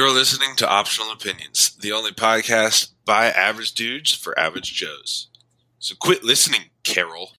[0.00, 5.28] You're listening to Optional Opinions, the only podcast by average dudes for average Joes.
[5.78, 7.32] So quit listening, Carol.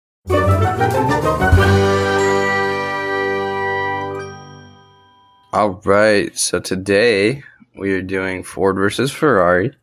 [5.54, 6.36] All right.
[6.36, 7.42] So today
[7.78, 9.74] we are doing Ford versus Ferrari.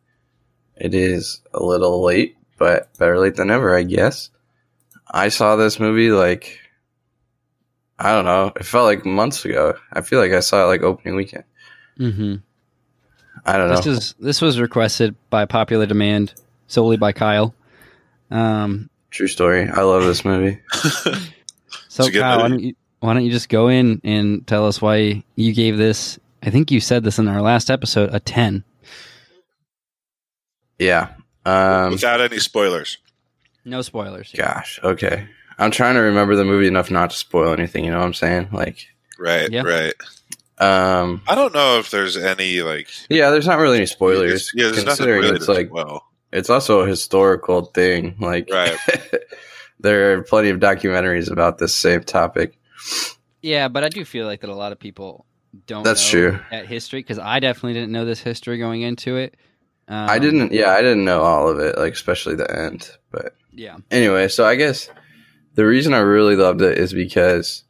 [0.76, 4.30] It is a little late, but better late than never, I guess.
[5.10, 6.60] I saw this movie like
[7.98, 8.52] I don't know.
[8.54, 9.74] It felt like months ago.
[9.92, 11.42] I feel like I saw it like opening weekend.
[11.98, 12.36] Mm-hmm.
[13.44, 13.76] I don't know.
[13.76, 16.34] This is this was requested by popular demand
[16.66, 17.54] solely by Kyle.
[18.30, 19.68] Um, True story.
[19.68, 20.60] I love this movie.
[20.72, 21.10] so
[21.86, 24.82] It's a Kyle, why don't you why don't you just go in and tell us
[24.82, 26.18] why you gave this?
[26.42, 28.64] I think you said this in our last episode a ten.
[30.78, 31.08] Yeah.
[31.44, 32.98] Um Without any spoilers.
[33.64, 34.32] No spoilers.
[34.36, 35.26] gosh, okay.
[35.58, 38.14] I'm trying to remember the movie enough not to spoil anything, you know what I'm
[38.14, 38.48] saying?
[38.52, 38.86] Like
[39.18, 39.62] Right, Yeah.
[39.62, 39.94] right.
[40.60, 44.64] Um I don't know if there's any like yeah, there's not really any spoilers Yeah,
[44.64, 46.04] there's nothing considering really it's like well.
[46.32, 48.16] it's also a historical thing.
[48.20, 48.76] Like Right.
[49.80, 52.58] there are plenty of documentaries about this same topic.
[53.42, 55.24] Yeah, but I do feel like that a lot of people
[55.66, 55.84] don't.
[55.84, 56.40] That's know true.
[56.50, 59.36] That history because I definitely didn't know this history going into it.
[59.86, 62.90] Um, I didn't yeah, I didn't know all of it, like especially the end.
[63.12, 63.76] But Yeah.
[63.90, 64.90] anyway, so I guess
[65.54, 67.62] the reason I really loved it is because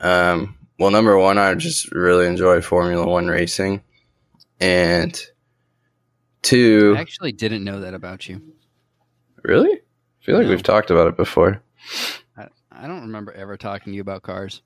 [0.00, 3.82] um well number one I just really enjoy Formula One racing.
[4.60, 5.20] And
[6.42, 8.40] two I actually didn't know that about you.
[9.42, 9.72] really?
[9.72, 10.50] I feel like No.
[10.50, 11.62] we've talked about it before.
[12.36, 14.62] I, I don't remember ever talking to you about cars.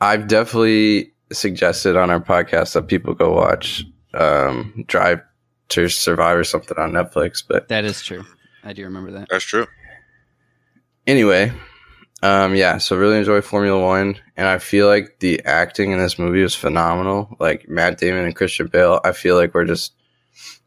[0.00, 5.20] I've definitely suggested on our podcast that people go watch um, Drive
[5.70, 7.42] to Survive or something on Netflix.
[7.46, 8.24] But That is true.
[8.62, 9.28] I do remember that.
[9.30, 9.66] That's true.
[11.06, 11.52] anyway,
[12.22, 16.18] um, yeah, so really enjoy Formula One, and I feel like the acting in this
[16.18, 17.36] movie was phenomenal.
[17.38, 19.92] Like Matt Damon and Christian Bale, I feel like we're just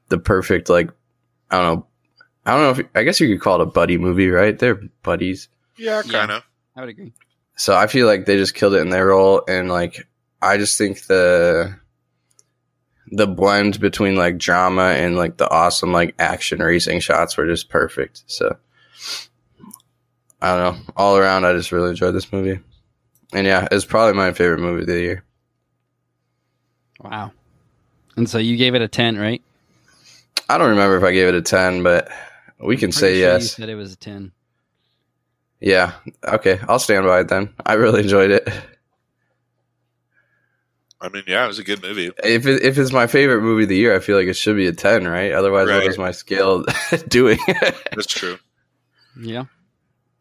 [0.10, 0.90] the perfect like
[1.50, 1.88] I don't know.
[2.46, 4.58] I don't know if I guess you could call it a buddy movie, right?
[4.58, 5.50] They're buddies.
[5.78, 6.12] Yeah, Yeah.
[6.12, 6.44] kind of.
[6.76, 7.14] I would agree.
[7.56, 10.08] So I feel like they just killed it in their role, and like
[10.42, 11.76] I just think the
[13.12, 17.70] the blend between like drama and like the awesome like action racing shots were just
[17.70, 18.24] perfect.
[18.28, 18.58] So
[20.42, 20.84] I don't know.
[20.96, 22.60] All around, I just really enjoyed this movie,
[23.34, 25.24] and yeah, it's probably my favorite movie of the year.
[27.02, 27.32] Wow.
[28.16, 29.42] And so you gave it a 10, right?
[30.50, 32.10] I don't remember if I gave it a ten, but
[32.60, 33.52] we can say sure You yes.
[33.52, 34.32] said it was a 10.
[35.60, 35.94] Yeah.
[36.24, 37.54] Okay, I'll stand by it then.
[37.66, 38.48] I really enjoyed it.
[41.00, 42.12] I mean, yeah, it was a good movie.
[42.24, 44.56] If it, if it's my favorite movie of the year, I feel like it should
[44.56, 45.32] be a ten, right?
[45.32, 45.84] Otherwise, Right.
[45.84, 46.64] what is my scale
[47.08, 47.38] doing?
[47.94, 48.38] That's true.
[49.20, 49.46] Yeah.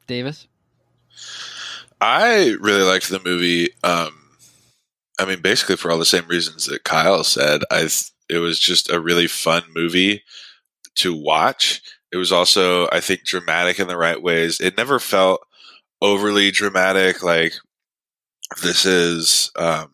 [0.06, 0.46] Davis?
[2.00, 3.70] I really liked the movie.
[3.82, 4.12] Um,
[5.18, 7.62] I mean, basically for all the same reasons that Kyle said.
[7.70, 7.88] I
[8.28, 10.22] it was just a really fun movie
[10.96, 11.80] to watch.
[12.12, 14.60] It was also, I think, dramatic in the right ways.
[14.60, 15.40] It never felt
[16.02, 17.22] overly dramatic.
[17.22, 17.54] Like
[18.62, 19.92] this is, um,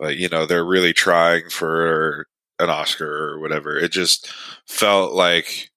[0.00, 2.26] like you know, they're really trying for
[2.58, 3.76] an Oscar or whatever.
[3.76, 4.32] It just
[4.66, 5.70] felt like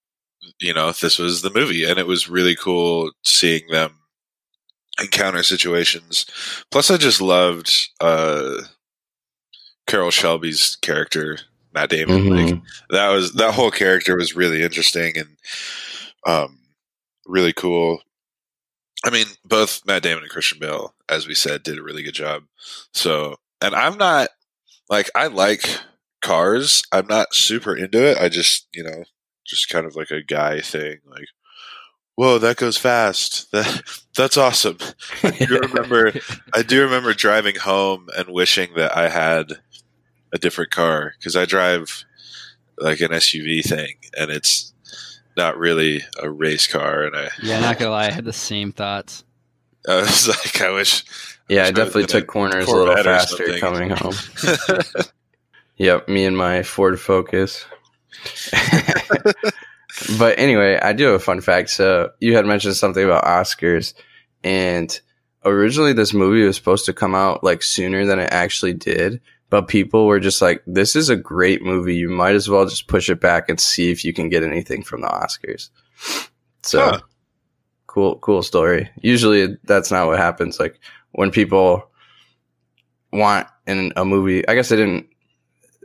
[0.61, 3.97] you know this was the movie, and it was really cool seeing them
[5.01, 6.25] encounter situations.
[6.71, 8.61] Plus, I just loved uh,
[9.87, 11.39] Carroll Shelby's character,
[11.73, 12.29] Matt Damon.
[12.29, 12.61] Like Mhm.
[12.91, 15.37] that was that whole character was really interesting and
[16.27, 16.59] um,
[17.25, 18.01] really cool.
[19.03, 22.13] I mean, both Matt Damon and Christian Bale, as we said, did a really good
[22.13, 22.43] job.
[22.93, 24.29] So, and I'm not
[24.89, 25.65] like I like
[26.23, 26.83] cars.
[26.91, 28.19] I'm not super into it.
[28.19, 29.03] I just you know
[29.51, 31.27] just kind of like a guy thing, like.
[32.15, 33.47] Whoa, that goes fast.
[33.51, 33.81] That
[34.15, 34.77] that's awesome.
[35.23, 36.11] I do remember
[36.53, 39.53] I do remember driving home and wishing that I had
[40.33, 42.03] a different car because I drive
[42.77, 44.73] like an SUV thing and it's
[45.37, 47.03] not really a race car.
[47.03, 48.07] And I, Yeah, not going to lie.
[48.07, 49.23] I had the same thoughts.
[49.87, 51.03] I was like, I wish.
[51.47, 54.15] Yeah, I wish I definitely was in a took corners a little faster coming home.
[55.77, 57.65] Yep, me and my Ford Focus.
[60.17, 61.69] but anyway, I do have a fun fact.
[61.69, 63.93] So you had mentioned something about Oscars,
[64.43, 64.99] and
[65.45, 69.21] originally this movie was supposed to come out like sooner than it actually did.
[69.49, 71.95] But people were just like, "This is a great movie.
[71.95, 74.81] You might as well just push it back and see if you can get anything
[74.83, 75.69] from the Oscars."
[76.63, 76.99] So Huh.
[77.87, 78.89] cool, cool story.
[79.01, 80.59] Usually that's not what happens.
[80.59, 80.79] Like
[81.11, 81.89] when people
[83.11, 85.07] want in a movie, I guess they didn't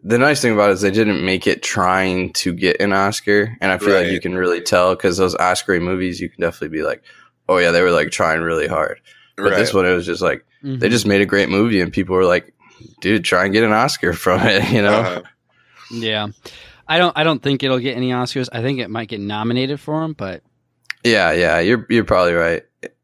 [0.06, 3.56] the nice thing about it is they didn't make it trying to get an Oscar,
[3.61, 6.76] and I feel like you can really tell because those Oscar movies, you can definitely
[6.79, 7.03] be like,
[7.49, 9.00] oh yeah, they were like trying really hard.
[9.37, 9.56] But right.
[9.56, 12.25] this one, it was just like they just made a great movie, and people were
[12.25, 12.55] like,
[13.00, 14.70] dude, try and get an Oscar from it.
[14.70, 15.23] You know, Uh,
[15.91, 16.29] Yeah.
[16.88, 18.49] I don't I don't think it'll get any Oscars.
[18.53, 20.44] I think it might get nominated for them, but
[21.03, 22.62] yeah, yeah, you're you're probably right.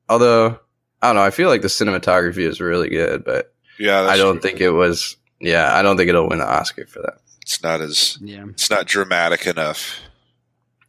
[0.08, 0.58] Although
[1.00, 4.34] I don't know, I feel like the cinematography is really good, but yeah, I don't
[4.34, 4.42] true.
[4.42, 5.16] think it was.
[5.42, 7.18] Yeah, I don't think it'll win the Oscar for that.
[7.42, 8.44] it's not as yeah.
[8.50, 9.98] it's not dramatic enough.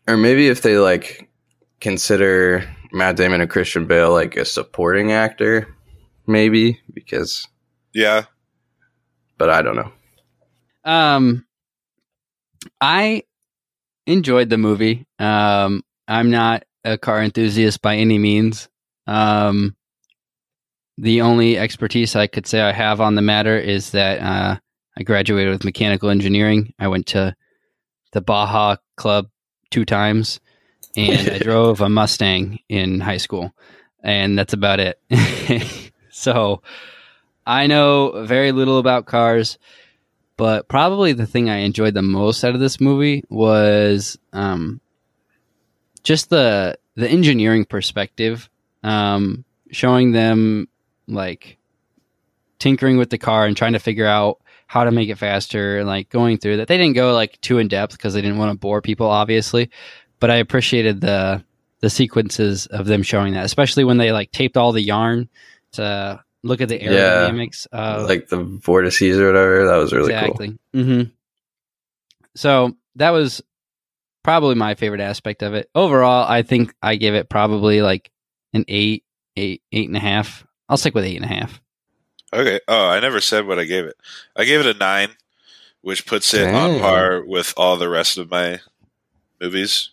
[0.08, 1.28] Or maybe if they like
[1.82, 5.76] consider Matt Damon and Christian Bale like a supporting actor,
[6.28, 7.48] maybe because.
[7.94, 8.26] Yeah,
[9.38, 9.92] But I don't know.
[10.86, 11.46] Um
[12.82, 13.24] I
[14.06, 15.06] enjoyed the movie.
[15.20, 18.70] Um I'm not a car enthusiast by any means.
[19.08, 19.76] Um
[20.98, 24.60] the only expertise I could say I have on the matter is that uh
[24.96, 26.74] I graduated with mechanical engineering.
[26.78, 27.36] I went to
[28.12, 29.28] the Baja Club
[29.72, 30.40] two times
[30.96, 33.52] and I drove a Mustang in high school.
[34.04, 35.00] And that's about it.
[36.12, 36.62] so
[37.46, 39.58] I know very little about cars,
[40.38, 44.82] but probably the thing I enjoyed the most out of this movie was um,
[46.04, 48.50] just the the engineering perspective,
[48.84, 50.68] um, showing them
[51.08, 51.58] like
[52.60, 55.88] tinkering with the car and trying to figure out how to make it faster, and,
[55.88, 56.68] like going through that.
[56.68, 59.70] They didn't go like too in depth because they didn't want to bore people, obviously.
[60.20, 61.44] But I appreciated the
[61.82, 65.28] the sequences of them showing that, especially when they like taped all the yarn
[65.74, 66.90] to look at the Yeah.
[67.30, 69.66] aerodynamics of like the vortices or whatever.
[69.68, 70.22] That was really cool.
[70.24, 70.58] exactly.
[70.74, 71.02] hmm
[72.36, 73.42] So that was
[74.24, 75.70] probably my favorite aspect of it.
[75.76, 78.12] Overall, I think I give it probably like
[78.54, 79.04] an eight,
[79.36, 80.46] eight, eight and a half.
[80.74, 81.62] I'll stick with eight and a half.
[82.34, 82.60] Okay.
[82.68, 83.96] Oh, I never said what I gave it.
[84.36, 85.10] I gave it a nine,
[85.82, 88.60] which puts it on par with all the rest of my
[89.40, 89.92] movies.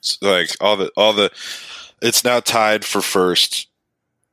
[0.00, 1.30] It's like all the all the,
[2.02, 3.68] it's now tied for first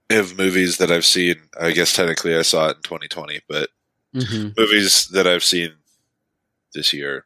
[0.10, 1.36] of movies that I've seen.
[1.58, 3.70] I guess technically I saw it in 2020, but
[4.14, 4.50] Mm-hmm.
[4.60, 5.72] movies that I've seen
[6.74, 7.26] this year.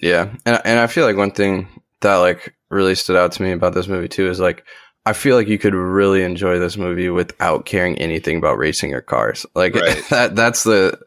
[0.00, 1.66] Yeah, and and I feel like one thing
[2.02, 4.64] that like really stood out to me about this movie too is like
[5.06, 9.00] I feel like you could really enjoy this movie without caring anything about racing or
[9.00, 9.46] cars.
[9.54, 10.02] Like Right.
[10.10, 10.98] that that's the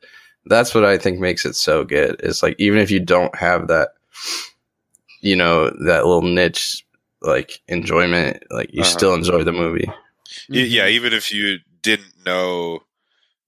[0.46, 2.20] that's what I think makes it so good.
[2.24, 3.90] Is like even if you don't have that
[5.22, 6.84] you know that little niche
[7.22, 8.90] like enjoyment, like you Uh-huh.
[8.90, 9.86] still enjoy the movie.
[10.50, 10.54] Mm-hmm.
[10.54, 12.84] Yeah, even if you didn't know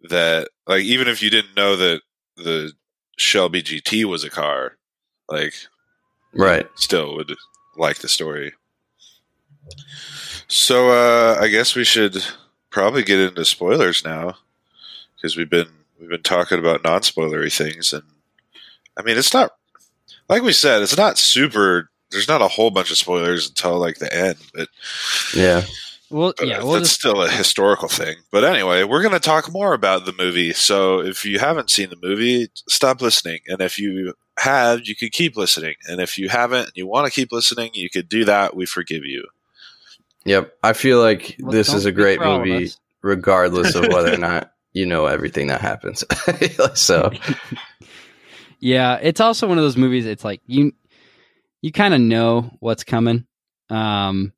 [0.09, 2.01] that, like, even if you didn't know that
[2.37, 2.73] the
[3.17, 4.77] Shelby GT was a car,
[5.29, 5.53] like,
[6.33, 6.67] Right.
[6.75, 7.35] still would
[7.77, 8.53] like the story.
[10.51, 12.25] So, uh, I guess we should
[12.71, 14.35] probably get into spoilers now
[15.15, 18.03] because we've been we've been talking about non-spoilery things, and
[18.97, 19.51] I mean, it's not
[20.27, 21.89] like we said, it's not super.
[22.11, 24.67] There's not a whole bunch of spoilers until like the end, but
[25.33, 25.63] Yeah.
[26.09, 28.17] Well, yeah, that's we'll just still a historical thing.
[28.29, 30.51] But anyway, we're going to talk more about the movie.
[30.51, 33.39] So if you haven't seen the movie, stop listening.
[33.47, 35.75] And if you have, you could keep listening.
[35.87, 38.57] And if you haven't and you want to keep listening, you could do that.
[38.57, 39.23] We forgive you.
[40.25, 40.57] Yep.
[40.63, 42.79] I feel like well, this is a great for all of movie us.
[43.01, 46.03] regardless of whether or not you know everything that happens.
[46.75, 47.11] so
[48.61, 50.05] Yeah, it's also one of those movies.
[50.05, 50.71] It's like you
[51.61, 53.25] you kind of know what's coming.
[53.69, 54.33] Um,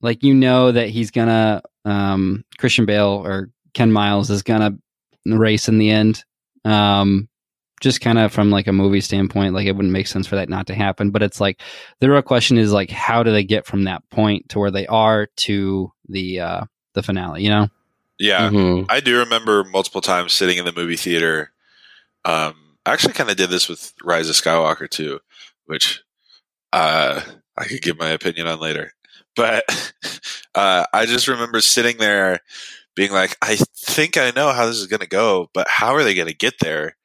[0.00, 4.78] like you know that he's gonna um Christian Bale or Ken Miles is gonna
[5.26, 6.24] race in the end.
[6.64, 7.28] Um,
[7.80, 10.48] just kind of from like a movie standpoint, like it wouldn't make sense for that
[10.48, 11.10] not to happen.
[11.10, 11.60] But it's like
[12.00, 14.86] the real question is like how do they get from that point to where they
[14.86, 16.64] are to the uh
[16.94, 17.42] the finale?
[17.42, 17.68] You know?
[18.18, 18.50] Yeah.
[18.50, 18.86] mhm.
[18.88, 21.52] I do remember multiple times sitting in the movie theater.
[22.24, 22.54] Um,
[22.84, 25.20] I actually kind of did this with Rise of Skywalker too,
[25.64, 26.02] which
[26.72, 27.20] uh,
[27.56, 28.92] I could give my opinion on later.
[29.36, 29.64] But
[30.54, 32.40] uh, I just remember sitting there
[32.94, 36.04] being like, I think I know how this is going to go, but how are
[36.04, 36.96] they going to get there?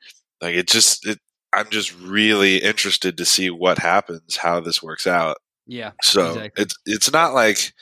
[0.42, 1.20] Like, it just, it,
[1.54, 5.38] I'm just really interested to see what happens, how this works out.
[5.68, 5.92] Yeah.
[6.04, 6.64] So Exactly.
[6.64, 7.74] it's it's not like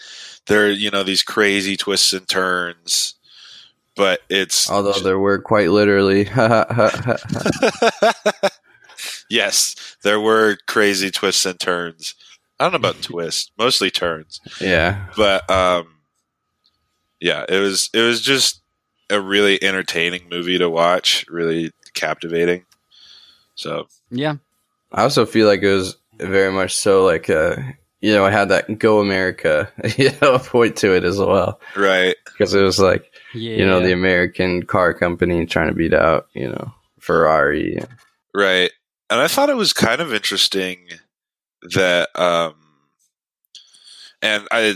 [0.48, 3.16] there are you know these crazy twists and turns,
[3.96, 6.30] but it's although there were quite literally
[9.30, 12.16] yes, there were crazy twists and turns.
[12.60, 15.08] I don't know about twists, mostly turns, yeah.
[15.18, 15.88] but um,
[17.20, 18.62] yeah, it was it was just
[19.10, 22.66] a really entertaining movie to watch, really captivating.
[23.56, 24.36] So Yeah.
[24.92, 27.56] I also feel like it was very much so like uh
[28.02, 31.62] you know, it had that go America, you know, point to it as well.
[31.78, 33.56] right, Because it was like, Yeah.
[33.58, 37.80] you know, the American car company trying to beat out, you know, Ferrari.
[38.34, 38.72] Right.
[39.10, 40.80] And I thought it was kind of interesting
[41.76, 42.56] that um
[44.22, 44.76] and I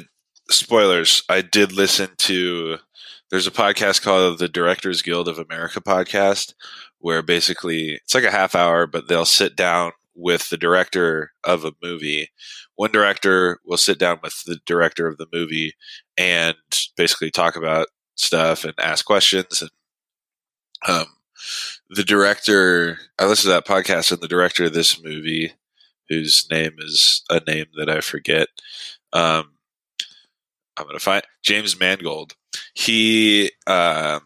[0.50, 2.78] spoilers, I did listen to
[3.30, 6.54] there's a podcast called the Directors Guild of America podcast,
[7.00, 11.64] where basically it's like a half hour, but they'll sit down with the director of
[11.64, 12.30] a movie.
[12.76, 15.74] One director will sit down with the director of the movie
[16.18, 16.56] and
[16.96, 19.62] basically talk about stuff and ask questions.
[19.62, 19.72] And
[20.88, 21.06] um,
[21.90, 25.54] the director, I listened to that podcast, and the director of this movie,
[26.10, 28.48] whose name is a name that I forget,
[29.14, 29.52] um,
[30.78, 32.36] I'm going to find James Mangold.
[32.74, 34.22] He um,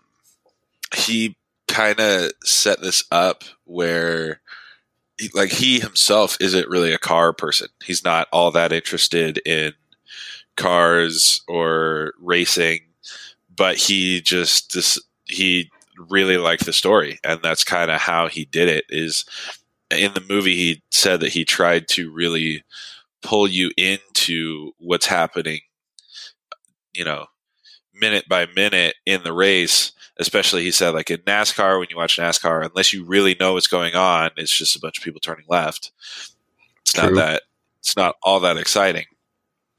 [0.93, 1.37] he
[1.71, 4.41] kind of set this up where
[5.33, 7.67] like he himself isn't really a car person.
[7.83, 9.73] He's not all that interested in
[10.57, 12.81] cars or racing,
[13.55, 15.69] but he just this he
[16.09, 19.23] really liked the story and that's kind of how he did it is
[19.91, 22.63] in the movie he said that he tried to really
[23.21, 25.59] pull you into what's happening
[26.93, 27.27] you know
[27.93, 32.17] minute by minute in the race especially he said like in NASCAR when you watch
[32.17, 35.45] NASCAR unless you really know what's going on it's just a bunch of people turning
[35.47, 35.91] left
[36.81, 37.09] it's True.
[37.09, 37.41] not that
[37.79, 39.05] it's not all that exciting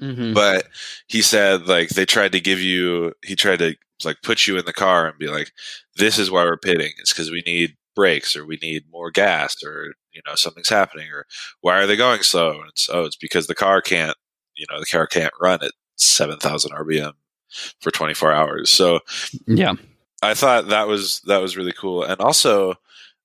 [0.00, 0.32] mm-hmm.
[0.32, 0.68] but
[1.06, 4.64] he said like they tried to give you he tried to like put you in
[4.64, 5.52] the car and be like
[5.96, 9.62] this is why we're pitting it's because we need brakes or we need more gas
[9.62, 11.26] or you know something's happening or
[11.60, 14.16] why are they going slow and it's oh it's because the car can't
[14.56, 17.12] you know the car can't run at 7000 rpm
[17.80, 18.70] for 24 hours.
[18.70, 19.00] So
[19.46, 19.74] yeah.
[20.22, 22.74] I thought that was that was really cool, and also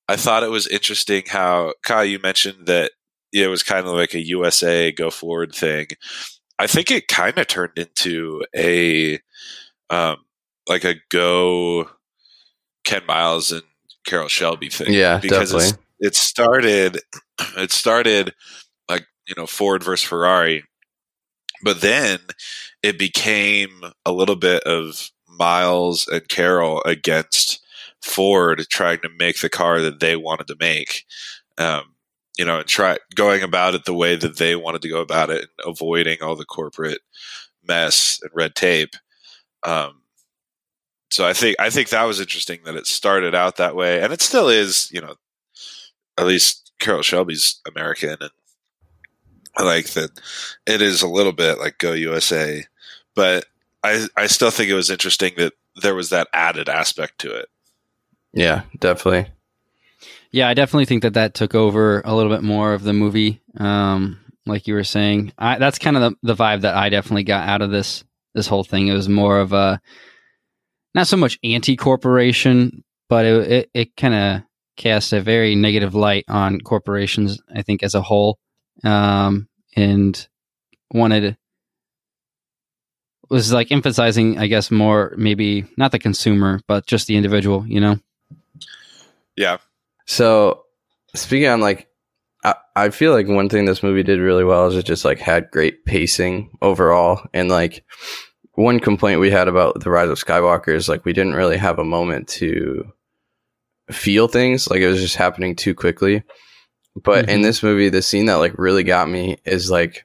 [0.08, 2.92] I thought it was interesting how Kai you mentioned that
[3.32, 5.88] it was kind of like a USA go forward thing.
[6.58, 9.20] I think it kind of turned into a
[9.90, 10.16] um,
[10.68, 11.88] like a go
[12.84, 13.62] Ken Miles and
[14.06, 14.92] Carroll Shelby thing.
[14.92, 17.00] Yeah, because it started
[17.56, 18.34] it started
[18.88, 20.64] like you know Ford versus Ferrari,
[21.62, 22.20] but then
[22.82, 27.60] it became a little bit of Miles and Carroll against
[28.02, 31.04] Ford trying to make the car that they wanted to make.
[31.56, 31.94] Um,
[32.38, 35.28] you know, and try going about it the way that they wanted to go about
[35.30, 37.00] it and avoiding all the corporate
[37.66, 38.94] mess and red tape.
[39.64, 40.02] Um,
[41.10, 44.12] so I think I think that was interesting that it started out that way, and
[44.12, 44.90] it still is.
[44.92, 45.14] You know,
[46.16, 48.30] at least Carroll Shelby's American, and
[49.56, 50.10] I like that
[50.66, 52.64] it is a little bit like Go USA,
[53.14, 53.46] but
[53.82, 57.48] I I still think it was interesting that there was that added aspect to it.
[58.32, 59.32] Yeah, definitely.
[60.30, 63.40] Yeah, I definitely think that that took over a little bit more of the movie.
[63.56, 67.24] Um, like you were saying, I, that's kind of the, the vibe that I definitely
[67.24, 68.88] got out of this this whole thing.
[68.88, 69.80] It was more of a
[70.94, 74.42] not so much anti corporation, but it it, it kind of
[74.76, 77.40] cast a very negative light on corporations.
[77.54, 78.38] I think as a whole,
[78.84, 80.28] um, and
[80.92, 81.36] wanted
[83.30, 87.80] was like emphasizing, I guess, more maybe not the consumer, but just the individual, you
[87.80, 87.98] know?
[89.36, 89.58] Yeah.
[90.06, 90.64] So
[91.14, 91.88] speaking on like,
[92.44, 95.18] I, I feel like one thing this movie did really well is it just like
[95.18, 97.26] had great pacing overall.
[97.34, 97.84] And like
[98.54, 101.78] one complaint we had about the Rise of Skywalker is like we didn't really have
[101.78, 102.90] a moment to
[103.90, 104.70] feel things.
[104.70, 106.22] Like it was just happening too quickly.
[107.02, 107.30] But mm-hmm.
[107.30, 110.04] in this movie, the scene that like really got me is like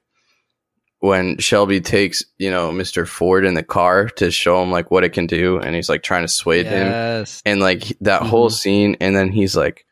[0.99, 3.05] when Shelby takes, you know, Mr.
[3.05, 6.01] Ford in the car to show him like what it can do and he's like
[6.01, 7.41] trying to sway yes.
[7.41, 8.29] him and like that mm-hmm.
[8.29, 9.85] whole scene and then he's like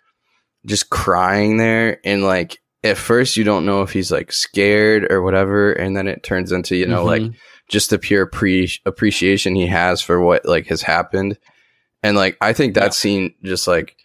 [0.65, 5.21] just crying there and like at first you don't know if he's like scared or
[5.21, 7.25] whatever and then it turns into, you know, mm-hmm.
[7.25, 7.33] like
[7.67, 11.37] just the pure pre- appreciation he has for what like has happened.
[12.03, 12.89] And like I think that yeah.
[12.91, 13.97] scene just like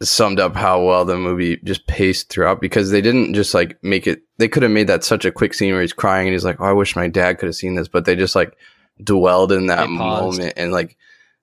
[0.00, 4.06] summed up how well the movie just paced throughout because they didn't just like make
[4.06, 6.44] it they could have made that such a quick scene where he's crying and he's
[6.44, 8.56] like oh i wish my dad could have seen this but they just like
[9.02, 10.96] dwelled in that moment and like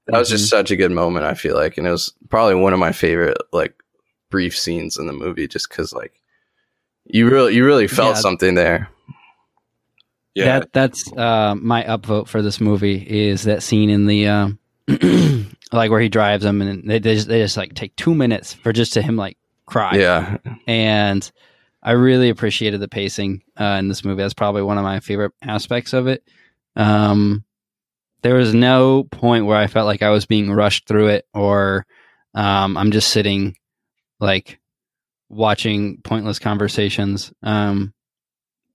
[0.06, 0.20] that mm-hmm.
[0.20, 0.58] was just mm-hmm.
[0.58, 3.38] such a good moment i feel like and it was probably one of my favorite
[3.52, 3.76] like
[4.32, 6.14] brief scenes in the movie just because like
[7.06, 8.22] you really you really felt yeah.
[8.22, 8.90] something there
[10.34, 14.50] yeah that, that's uh, my upvote for this movie is that scene in the uh,
[15.72, 18.54] like where he drives them and they, they just, they just like take two minutes
[18.54, 19.96] for just to him like cry.
[19.96, 20.38] Yeah.
[20.68, 21.30] And
[21.82, 24.22] I really appreciated the pacing uh, in this movie.
[24.22, 26.24] That's probably one of my favorite aspects of it.
[26.76, 27.44] Um,
[28.22, 31.86] there was no point where I felt like I was being rushed through it or
[32.34, 33.56] um, I'm just sitting
[34.20, 34.60] like
[35.30, 37.32] watching pointless conversations.
[37.44, 37.94] Um,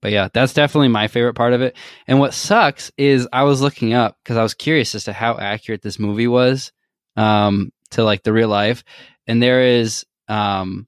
[0.01, 1.75] but yeah, that's definitely my favorite part of it.
[2.07, 5.37] And what sucks is I was looking up because I was curious as to how
[5.37, 6.71] accurate this movie was
[7.15, 8.83] um, to like the real life,
[9.27, 10.87] and there is um,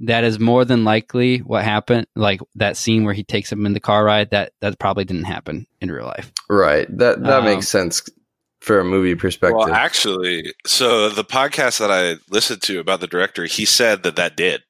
[0.00, 2.06] that is more than likely what happened.
[2.14, 4.30] Like that scene where he takes him in the car ride.
[4.30, 6.32] That that probably didn't happen in real life.
[6.48, 6.86] Right.
[6.96, 8.02] That that um, makes sense
[8.60, 9.58] for a movie perspective.
[9.58, 14.16] Well, actually, so the podcast that I listened to about the director, he said that
[14.16, 14.62] that did.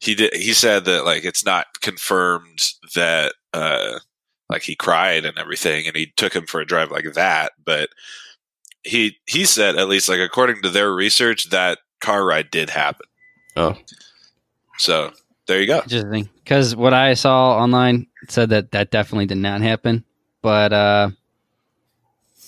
[0.00, 0.34] He did.
[0.34, 3.98] He said that like it's not confirmed that uh
[4.48, 7.52] like he cried and everything, and he took him for a drive like that.
[7.64, 7.90] But
[8.88, 13.06] he he said at least like according to their research that car ride did happen.
[13.56, 13.74] oh,
[14.78, 15.12] So
[15.46, 15.78] there you go.
[15.78, 16.28] Interesting.
[16.44, 20.04] Because what I saw online said that that definitely did not happen.
[20.42, 21.10] But uh,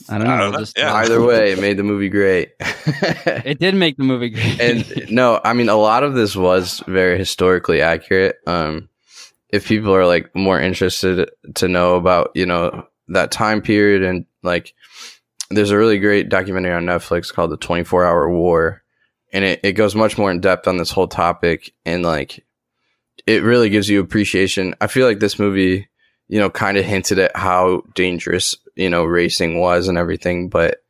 [0.09, 0.32] I don't know.
[0.35, 0.59] I don't know.
[0.61, 0.94] just- Yeah.
[1.02, 2.52] either way, it made the movie great.
[3.44, 4.61] It did make the movie great.
[4.61, 8.37] and no, I mean a lot of this was very historically accurate.
[8.47, 8.88] Um,
[9.50, 14.25] if people are like more interested to know about you know that time period and
[14.42, 14.73] like,
[15.50, 18.83] there's a really great documentary on Netflix called The 24 Hour War,
[19.33, 22.45] and it, it goes much more in depth on this whole topic and like,
[23.26, 24.75] it really gives you appreciation.
[24.80, 25.88] I feel like this movie,
[26.28, 30.83] you know, kind of hinted at how dangerous you know racing was and everything, but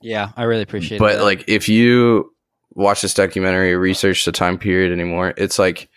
[0.00, 1.00] yeah, I really appreciate it.
[1.00, 1.24] but that.
[1.24, 2.32] like if you
[2.78, 5.88] watch this documentary research the time period anymore it's like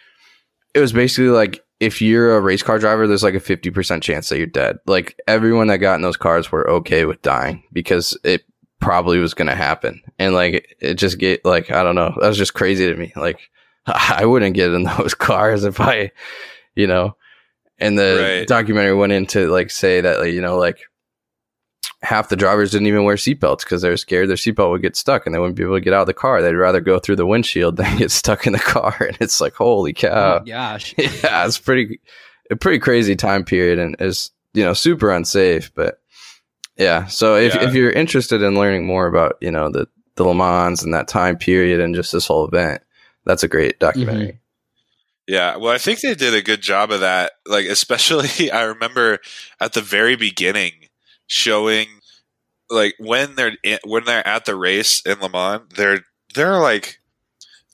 [0.74, 4.30] it was basically like if you're a race car driver there's like a 50% chance
[4.30, 4.78] that you're dead.
[4.86, 8.44] Like everyone that got in those cars were okay with dying because it
[8.80, 10.00] probably was going to happen.
[10.20, 12.16] And like it just get like i don't know.
[12.22, 13.12] That was just crazy to me.
[13.16, 13.50] Like
[13.88, 16.12] i wouldn't get in those cars if i
[16.76, 17.18] you know.
[17.80, 18.48] And the Right.
[18.48, 20.80] documentary went into like say that like, you know like
[22.04, 24.96] half the drivers didn't even wear seatbelts because they were scared their seatbelt would get
[24.96, 26.42] stuck and they wouldn't be able to get out of the car.
[26.42, 28.96] They'd rather go through the windshield than get stuck in the car.
[29.00, 30.40] And it's like, holy oh cow.
[30.40, 30.96] my gosh.
[30.98, 32.00] yeah, it's pretty,
[32.50, 35.72] a pretty crazy time period and is, you know, super unsafe.
[35.76, 36.02] But
[36.78, 37.68] yeah, so if, Yeah.
[37.68, 41.08] if you're interested in learning more about, you know, the, the Le Mans and that
[41.08, 42.82] time period and just this whole event,
[43.26, 44.26] that's a great documentary.
[44.28, 44.38] Mm-hmm.
[45.28, 47.34] Yeah, well, I think they did a good job of that.
[47.46, 49.20] Like, especially, I remember
[49.60, 50.74] at the very beginning
[51.32, 51.88] showing,
[52.70, 56.02] like, when they're in, when they're at the race in Le Mans, they're
[56.36, 57.00] they're like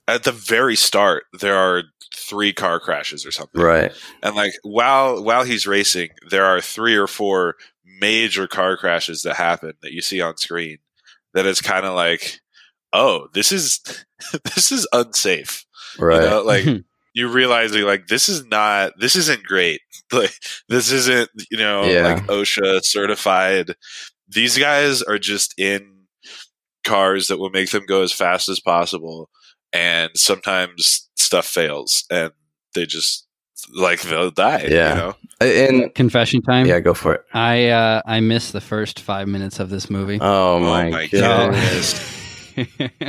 [0.06, 1.82] at the very start there are
[2.14, 3.92] three car crashes or something, Right.
[4.22, 7.56] and like while while he's racing, there are three or four
[8.00, 10.78] major car crashes that happen that you see on screen.
[11.34, 12.40] That is kind of like,
[12.92, 13.80] oh, this is
[14.54, 15.64] this is unsafe.
[15.98, 16.22] Right.
[16.22, 16.64] You know, like
[17.18, 19.80] you realizing like this is not this isn't great.
[20.10, 20.32] Like
[20.70, 22.14] this isn't you know Yeah.
[22.14, 23.74] like OSHA certified.
[24.26, 26.04] These guys are just in
[26.84, 29.28] cars that will make them go as fast as possible,
[29.72, 32.30] and sometimes stuff fails and
[32.74, 33.26] they just
[33.74, 34.66] like they'll die.
[34.70, 34.88] Yeah.
[34.88, 35.14] You know?
[35.40, 36.64] and Confession time.
[36.66, 37.24] yeah, go for it.
[37.34, 40.18] I uh, I missed the first five minutes of this movie.
[40.22, 41.52] Oh my, my god.
[41.52, 42.16] goodness.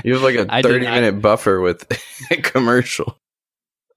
[0.04, 1.88] You have like a I did 30 not- minute buffer with
[2.32, 3.18] a commercial.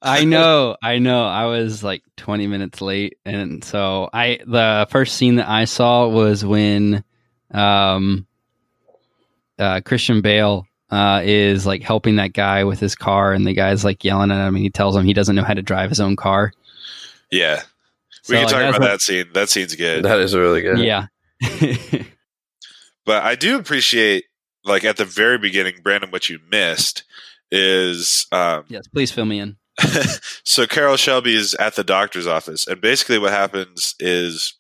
[0.03, 1.25] I know, I know.
[1.25, 6.09] I was like 20 minutes late, and so I the first scene that I saw
[6.09, 7.05] was when
[7.53, 8.27] um
[9.59, 13.85] uh Christian Bale uh is like helping that guy with his car and the guy's
[13.85, 16.01] like yelling at him and he tells him he doesn't know how to drive his
[16.01, 16.53] own car.
[17.31, 17.63] Yeah,
[18.23, 19.27] So, we can like, talk about what- that scene.
[19.33, 20.05] That scene's good.
[20.05, 20.79] That is really good.
[20.79, 21.07] Yeah.
[23.05, 24.25] But I do appreciate,
[24.65, 27.03] like at the very beginning, Brandon, what you missed
[27.51, 29.57] is um, yes, please fill me in.
[30.45, 34.55] so Carroll Shelby is at the doctor's office, and basically what happens is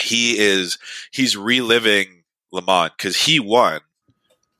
[0.00, 0.78] he is
[1.12, 2.22] he's reliving
[2.52, 3.80] Le Mans because he won.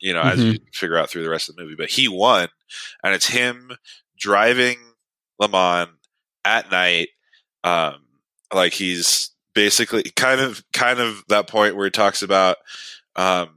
[0.00, 0.52] You know, as Mhm.
[0.54, 2.48] you figure out through the rest of the movie, but he won,
[3.02, 3.72] and it's him
[4.18, 4.78] driving
[5.40, 5.90] Le Mans
[6.44, 7.08] at night.
[7.64, 8.04] Um,
[8.54, 12.58] like he's basically kind of kind of that point where he talks about
[13.16, 13.50] um,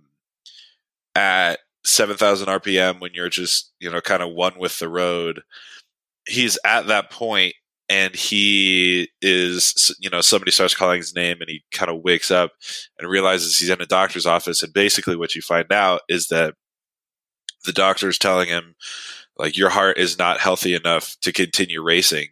[1.16, 5.42] at 7000 rpm when you're just you know kind of one with the road
[6.28, 7.54] he's at that point
[7.90, 12.32] and he is you know somebody starts calling his name and he kind of wakes
[12.32, 12.52] up
[13.00, 14.64] and realizes he's in a doctor's office.
[14.64, 16.56] And basically what you find out is that
[17.66, 18.76] the doctor's telling him
[19.38, 22.30] like your heart is not healthy enough to continue racing.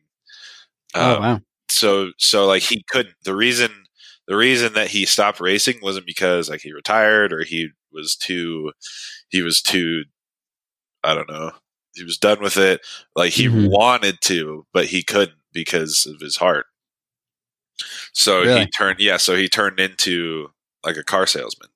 [0.94, 1.42] Oh Um, wow.
[1.70, 3.16] so so like he couldn't.
[3.24, 3.86] The reason
[4.28, 8.72] the reason that he stopped racing wasn't because like he retired or he was too
[9.30, 10.04] he was too
[11.04, 11.52] i don't know
[12.00, 12.82] he was done with it
[13.16, 13.70] like he Mhm.
[13.70, 16.66] wanted to but he couldn't because of his heart
[18.14, 20.50] so he turned yeah so he turned into
[20.84, 21.70] like a car salesman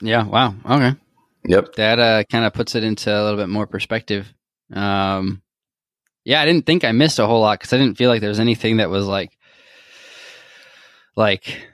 [0.00, 0.54] Yeah, wow.
[0.68, 0.98] Okay.
[1.46, 1.74] Yep.
[1.74, 4.32] that uh, kind of puts it into a little bit more perspective.
[4.72, 5.42] Um,
[6.24, 8.30] yeah, I didn't think I missed a whole lot because I didn't feel like there
[8.30, 9.36] was anything that was like,
[11.16, 11.68] like,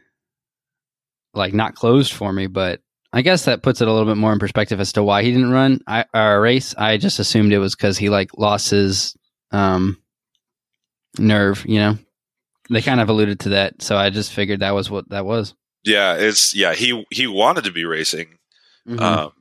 [1.35, 2.47] like not closed for me.
[2.49, 2.81] But
[3.13, 5.33] I guess that puts it a little bit more in perspective as to why he
[5.33, 6.75] didn't run I, or race.
[6.79, 9.17] I just assumed it was because he like lost his
[9.51, 10.01] um
[11.19, 11.65] nerve.
[11.67, 11.99] You know,
[12.71, 15.55] they kind of alluded to that, so I just figured that was what that was.
[15.85, 16.73] yeah, it's yeah.
[16.75, 18.39] He he wanted to be racing,
[18.87, 19.01] Mhm.
[19.01, 19.33] um,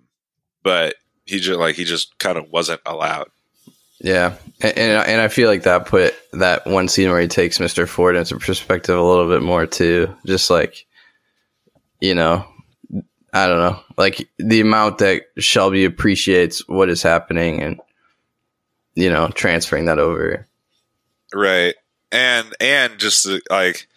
[0.63, 3.27] but he just like he just kind of wasn't allowed.
[4.01, 7.59] Yeah, and, and and I feel like that put that one scene where he takes
[7.59, 10.15] Mister Ford into perspective a little bit more too.
[10.25, 10.87] Just like,
[11.99, 12.47] you know,
[13.33, 17.79] I don't know, like the amount that Shelby appreciates what is happening, and
[18.95, 20.47] you know, transferring that over.
[21.33, 21.75] Right.
[22.11, 23.87] And and just uh, like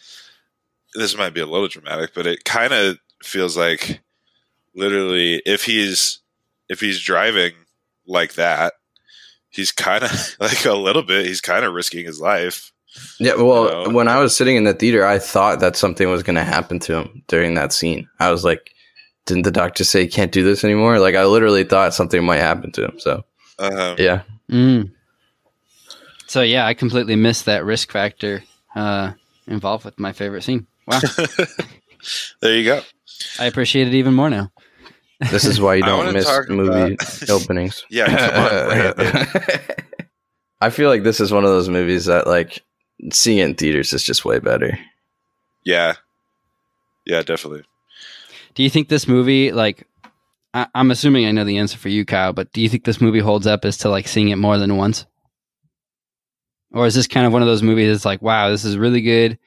[0.94, 4.00] this might be a little dramatic, but it kind of feels like
[4.74, 6.18] literally if he's
[6.68, 7.52] if he's driving
[8.06, 8.74] like that,
[9.48, 12.72] he's kind of like a little bit he's kind of risking his life.
[13.18, 13.94] Yeah, well, You know?
[13.96, 16.78] when I was sitting in the theater, I thought that something was going to happen
[16.80, 18.06] to him during that scene.
[18.20, 18.71] I was like,
[19.26, 20.98] didn't the doctor say he can't do this anymore?
[20.98, 22.98] Like, I literally thought something might happen to him.
[22.98, 23.24] So,
[23.58, 24.22] Um, yeah.
[24.50, 24.90] Mm.
[26.26, 28.42] So yeah, I completely missed that risk factor
[28.74, 29.12] uh,
[29.46, 30.66] involved with my favorite scene.
[30.86, 31.00] Wow,
[32.40, 32.80] there you go.
[33.38, 34.50] I appreciate it even more now.
[35.30, 37.84] This is why you don't miss movie about- openings.
[37.90, 38.06] Yeah,
[38.96, 39.62] on,
[40.60, 42.62] I feel like this is one of those movies that, like,
[43.12, 44.78] seeing it in theaters is just way better.
[45.64, 45.94] Yeah.
[47.04, 47.64] Yeah, definitely.
[48.54, 49.86] Do you think this movie, like,
[50.54, 53.00] I- I'm assuming I know the answer for you, Kyle, but do you think this
[53.00, 55.06] movie holds up as to like seeing it more than once?
[56.72, 59.00] Or is this kind of one of those movies that's like, wow, this is really
[59.00, 59.38] good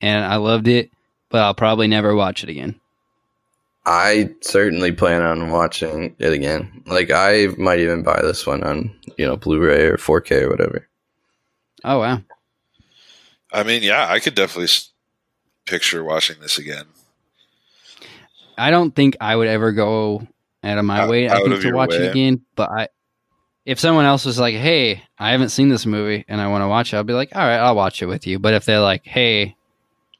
[0.00, 0.90] and I loved it,
[1.30, 2.80] but I'll probably never watch it again?
[3.86, 6.82] I certainly plan on watching it again.
[6.86, 10.50] Like, I might even buy this one on, you know, Blu ray or 4K or
[10.50, 10.86] whatever.
[11.82, 12.22] Oh, wow.
[13.52, 14.68] I mean, yeah, I could definitely
[15.66, 16.84] picture watching this again.
[18.60, 20.26] I don't think I would ever go
[20.62, 21.28] out of my Out- way.
[21.28, 21.96] I think to watch way.
[21.96, 22.88] it again, but I,
[23.64, 26.68] if someone else was like, "Hey, I haven't seen this movie and I want to
[26.68, 28.80] watch it," I'll be like, "All right, I'll watch it with you." But if they're
[28.80, 29.56] like, "Hey,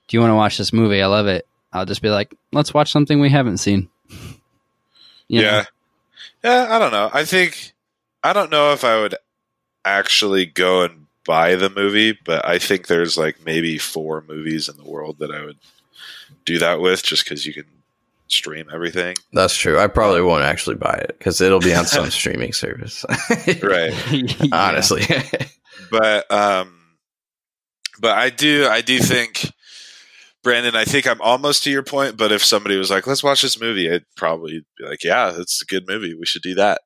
[0.09, 1.03] do you want to watch this movie?
[1.03, 3.89] I love it," I'll just be like, "Let's watch something we haven't seen."
[5.29, 5.49] You know?
[5.49, 5.65] Yeah.
[6.43, 7.09] Yeah, I don't know.
[7.13, 7.73] I think
[8.25, 9.15] I don't know if I would
[9.85, 14.77] actually go and buy the movie, but I think there's like maybe four movies in
[14.77, 15.59] the world that I would
[16.45, 17.67] do that with just cuz you can
[18.33, 19.17] stream everything.
[19.33, 19.79] That's true.
[19.79, 23.05] I probably won't actually buy it because it'll be on some streaming service.
[23.63, 23.93] Right.
[24.53, 25.05] Honestly.
[25.91, 26.79] But um
[28.01, 29.53] but I do I do think
[30.43, 33.43] Brandon, I think I'm almost to your point, but if somebody was like, "Let's watch
[33.43, 36.15] this movie," I'd probably be like, "Yeah, it's a good movie.
[36.15, 36.81] We should do that."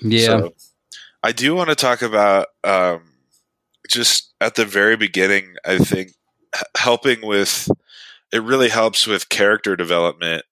[0.00, 0.26] yeah.
[0.26, 0.54] So,
[1.22, 3.02] I do want to talk about um,
[3.86, 5.56] just at the very beginning.
[5.66, 6.12] I think
[6.74, 7.68] helping with
[8.34, 10.44] it really helps with character development.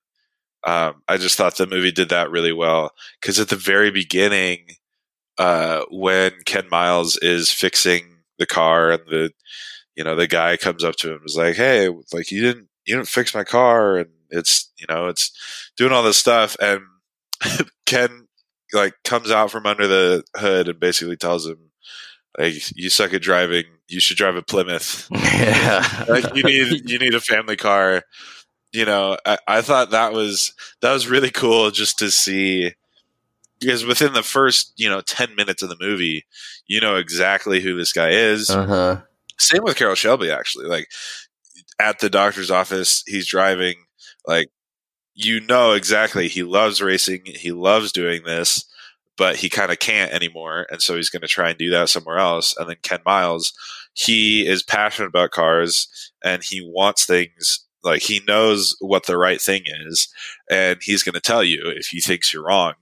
[0.65, 4.77] Um, I just thought the movie did that really well because at the very beginning,
[5.37, 9.33] uh, when Ken Miles is fixing the car and the
[9.97, 12.69] you know the guy comes up to him and is like, "Hey, like you didn't
[12.87, 15.33] you didn't fix my car," and it's you know it's
[15.77, 16.83] doing all this stuff and
[17.87, 18.29] Ken
[18.73, 21.73] like comes out from under the hood and basically tells him
[22.39, 26.05] like you suck at driving you should drive a plymouth yeah.
[26.09, 28.03] like you need you need a family car
[28.73, 32.73] you know I, I thought that was that was really cool just to see
[33.61, 36.25] because within the first you know 10 minutes of the movie
[36.67, 39.01] you know exactly who this guy is Uh huh.
[39.39, 40.67] same with Carroll Shelby, actually.
[40.67, 40.89] Like
[41.79, 43.75] at the doctor's office, he's driving.
[44.27, 44.49] Like
[45.15, 47.23] you know exactly he loves racing.
[47.27, 48.65] He loves doing this,
[49.17, 51.89] but he kind of can't anymore, and so he's going to try and do that
[51.89, 52.57] somewhere else.
[52.57, 53.53] And then Ken Miles,
[53.95, 57.67] he is passionate about cars, and he wants things.
[57.85, 60.09] Like he knows what the right thing is,
[60.51, 62.75] and he's going to tell you if he thinks you're wrong.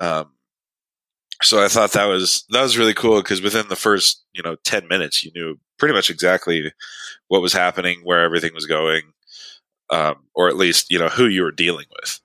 [0.00, 0.32] Um,
[1.42, 4.56] so I thought that was that was really cool because within the first you know
[4.64, 6.72] ten minutes, you knew pretty much exactly
[7.28, 9.02] what was happening, where everything was going,
[9.90, 12.20] um, or at least you know who you were dealing with.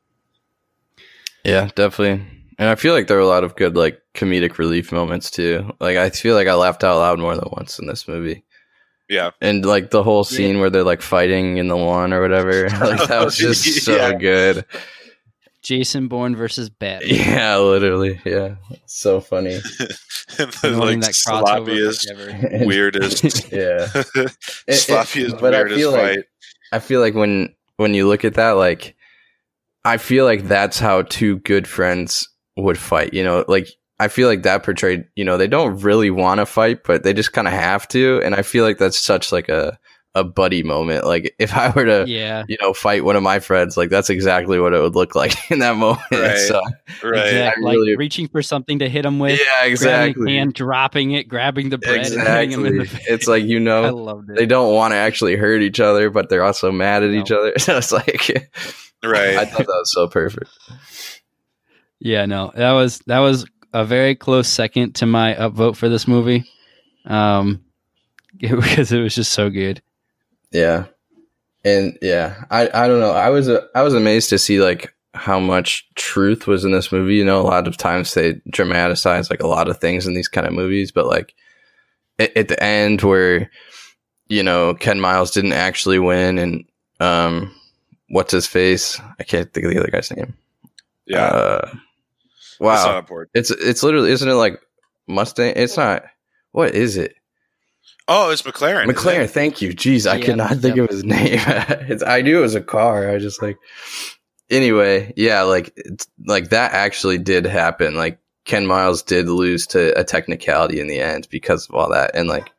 [1.43, 2.25] Yeah, definitely.
[2.59, 5.71] And I feel like there are a lot of good like comedic relief moments too.
[5.79, 8.43] Like I feel like I laughed out loud more than once in this movie.
[9.09, 12.67] Yeah, And like the whole scene where they're like fighting in the lawn or whatever.
[12.79, 14.13] Like that was just so Yeah.
[14.13, 14.65] good.
[15.63, 17.09] Jason Bourne versus Batman.
[17.15, 18.21] Yeah, literally.
[18.23, 18.55] Yeah.
[18.85, 19.55] So funny.
[19.55, 19.61] and
[20.61, 22.65] the like that sloppiest, ever.
[22.65, 23.87] Weirdest, yeah.
[23.95, 24.07] It-
[24.67, 26.25] it- sloppiest, but I weirdest feel like- fight.
[26.71, 28.95] I feel like when when you look at that, like
[29.83, 32.29] I feel like that's how two good friends
[32.63, 33.13] would fight.
[33.13, 33.67] You know, like
[33.99, 35.05] I feel like that portrayed.
[35.15, 38.21] You know, they don't really want to fight, but they just kind of have to.
[38.23, 39.77] And I feel like that's such like a
[40.15, 41.05] a buddy moment.
[41.05, 44.09] Like if I were to, yeah, you know, fight one of my friends, like that's
[44.09, 46.01] exactly what it would look like in that moment.
[46.11, 46.35] Right.
[46.37, 46.59] So,
[47.03, 47.27] Right.
[47.27, 47.71] exactly.
[47.71, 49.39] I like reaching for something to hit him with.
[49.39, 50.33] yeah, exactly.
[50.35, 52.97] can, dropping it, grabbing the bread, and hitting him in the Exactly.
[53.05, 53.07] face.
[53.11, 54.35] It's like you I know loved it.
[54.37, 57.53] they don't want to actually hurt each other, but they're also mad at each other.
[57.59, 58.49] So it's like
[59.03, 59.37] Right.
[59.37, 60.49] I thought that was so perfect.
[61.99, 66.07] Yeah, no, that was that was a very close second to my upvote for this
[66.07, 66.45] movie,
[67.05, 67.63] um,
[68.37, 69.81] because it was just so good.
[70.51, 70.85] Yeah.
[71.65, 73.11] And yeah, I, I don't know.
[73.11, 76.91] I was uh, I was amazed to see like how much truth was in this
[76.91, 77.15] movie.
[77.15, 80.29] You know, a lot of times they dramatize like a lot of things in these
[80.29, 81.35] kind of movies, but like
[82.17, 83.51] at, at the end where
[84.29, 86.65] you know Ken Miles didn't actually win, and
[87.01, 87.53] um,
[88.07, 88.99] what's his face?
[89.19, 90.33] I can't think of the other guy's name.
[91.07, 91.25] yeah.
[91.25, 91.75] Uh, That's
[92.59, 92.85] wow.
[92.85, 93.31] not important.
[93.33, 94.59] It's it's literally isn't it like
[95.07, 95.53] Mustang?
[95.55, 96.03] It's not.
[96.51, 97.15] What is it?
[98.07, 98.91] Oh, it's McLaren.
[98.91, 99.27] McLaren, it?
[99.29, 99.69] thank you.
[99.69, 100.85] Jeez, I Yeah, could not think yep.
[100.85, 101.39] of his name.
[101.47, 103.07] it's, I knew it was a car.
[103.07, 103.57] I was just like,
[104.49, 107.95] anyway, yeah, like, it's, like that actually did happen.
[107.95, 112.11] Like Ken Miles did lose to a technicality in the end because of all that.
[112.15, 112.51] And like,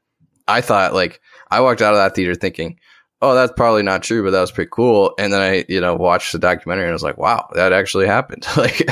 [0.46, 2.78] I thought like I walked out of that theater thinking,
[3.20, 5.14] oh, that's probably not true, but that was pretty cool.
[5.18, 8.06] And then I, you know, watched the documentary and I was like, wow, that actually
[8.06, 8.46] happened.
[8.56, 8.88] like,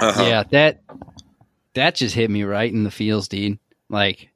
[0.00, 0.22] Uh-huh.
[0.22, 0.80] Yeah, that
[1.74, 3.58] that just hit me right in the feels, dude.
[3.88, 4.30] Like,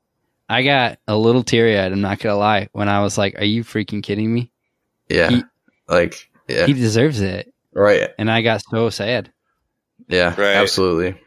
[0.48, 1.92] I got a little teary eyed.
[1.92, 2.68] I'm not gonna lie.
[2.72, 4.50] When I was like, "Are you freaking kidding me?"
[5.08, 5.42] yeah, He-
[5.88, 8.10] like, yeah, He deserves it, right.
[8.18, 9.32] and I got so sad.
[10.08, 10.56] Yeah, Right.
[10.56, 11.20] absolutely.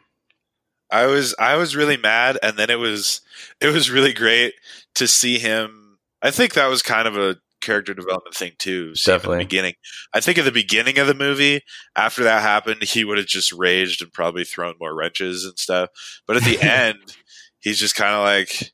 [0.91, 3.21] I was I was really mad, and then it was
[3.61, 4.53] it was really great
[4.95, 5.97] to see him.
[6.21, 8.93] I think that was kind of a character development thing too.
[8.93, 9.39] Definitely.
[9.39, 9.73] beginning.
[10.13, 11.61] I think at the beginning of the movie,
[11.95, 15.89] after that happened, he would have just raged and probably thrown more wrenches and stuff.
[16.27, 17.15] But at the end,
[17.59, 18.71] he's just kind of like,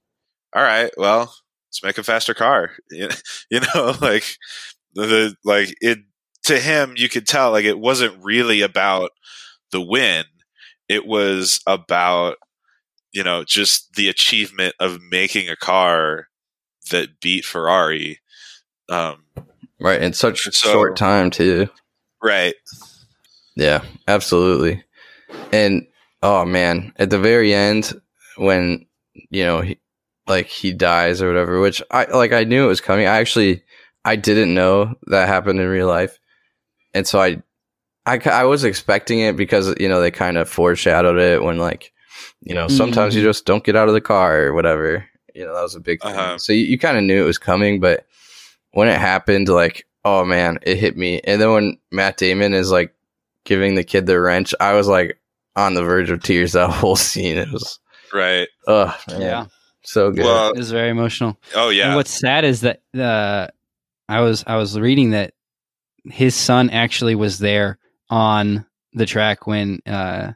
[0.56, 1.36] "All right, well,
[1.68, 3.10] let's make a faster car." You
[3.50, 4.38] you know, like
[4.94, 6.00] the, the like it
[6.44, 9.12] to him, you could tell like it wasn't really about
[9.72, 10.26] the win.
[10.90, 12.38] It was about
[13.12, 16.28] you know just the achievement of making a car
[16.90, 18.20] that beat Ferrari.
[18.92, 19.24] Um,
[19.80, 20.02] Right.
[20.02, 21.68] In such So- short time too.
[22.22, 22.54] right.
[23.56, 24.84] Yeah, absolutely.
[25.52, 25.88] And
[26.24, 28.00] oh man, at the very end
[28.38, 28.86] when
[29.30, 29.78] you know he,
[30.28, 33.08] like he dies or whatever, which I like I knew it was coming.
[33.08, 33.64] I actually
[34.06, 36.20] I didn't know that happened in real life.
[36.94, 37.42] And so I
[38.06, 41.92] I I was expecting it because you know they kind of foreshadowed it when like
[42.42, 45.06] you know sometimes you just don't get out of the car or whatever.
[45.34, 46.12] You know, that was a big thing.
[46.16, 46.38] Uh-huh.
[46.38, 48.06] So you, you kind of knew it was coming, but
[48.72, 51.20] when it happened like oh man, it hit me.
[51.22, 52.94] And then when Matt Damon is like
[53.46, 55.20] giving the kid the wrench, I was like
[55.56, 57.38] on the verge of tears that whole scene.
[57.38, 57.80] It was,
[58.14, 58.48] Right.
[58.68, 59.46] oh, man, Yeah,
[59.84, 60.26] so good.
[60.26, 61.38] Well, it was very emotional.
[61.56, 61.96] oh And yeah.
[61.96, 63.48] what's sad is that uh,
[64.10, 65.34] I was I was reading that
[66.06, 67.78] his son actually was there
[68.10, 70.32] on the track when uh,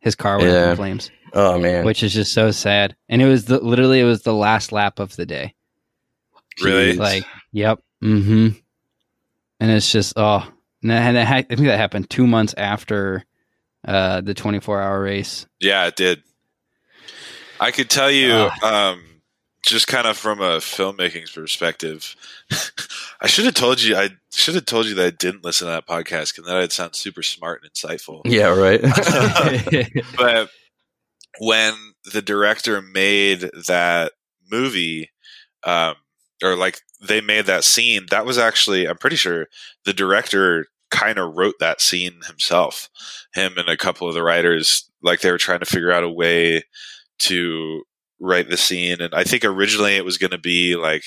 [0.00, 0.70] his car went Yeah.
[0.70, 2.96] in flames, oh man, which is just so sad.
[3.08, 5.54] And it was the, literally it was the last lap of the day.
[6.62, 6.94] Really?
[6.94, 8.48] Like, yep, mm-hmm.
[9.60, 10.46] And it's just oh,
[10.82, 13.24] and that, and I think that happened two months after
[13.86, 15.46] uh, the 24 hour race.
[15.60, 16.22] Yeah, it did.
[17.60, 18.90] I could tell you, Ah.
[18.92, 19.02] um,
[19.64, 22.16] just kind of from a filmmaking perspective.
[23.20, 23.96] I should have told you.
[23.96, 26.72] I should have told you that I didn't listen to that podcast, because then I'd
[26.72, 28.22] sound super smart and insightful.
[28.26, 28.82] yeah, right.
[30.18, 30.50] but
[31.38, 31.74] when
[32.12, 34.12] the director made that
[34.50, 35.10] movie,
[35.62, 35.94] um,
[36.42, 39.46] or like they made that scene, that was actually, I'm pretty sure
[39.84, 42.88] the director kind of wrote that scene himself.
[43.34, 46.10] Him and a couple of the writers, like they were trying to figure out a
[46.10, 46.64] way
[47.20, 47.82] to
[48.20, 49.00] write the scene.
[49.00, 51.04] And I think originally it was going to be like,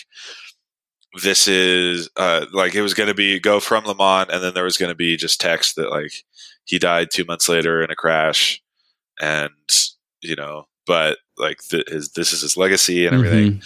[1.23, 4.53] this is uh, like it was going to be go from Le Mans, and then
[4.53, 6.11] there was going to be just text that like
[6.65, 8.61] he died two months later in a crash,
[9.19, 9.49] and
[10.21, 13.61] you know, but like th- his this is his legacy and everything.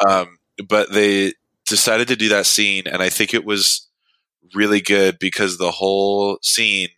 [0.00, 0.10] Mhm.
[0.10, 1.34] Um, but they
[1.66, 3.86] decided to do that scene, and I think it was
[4.54, 6.88] really good because the whole scene.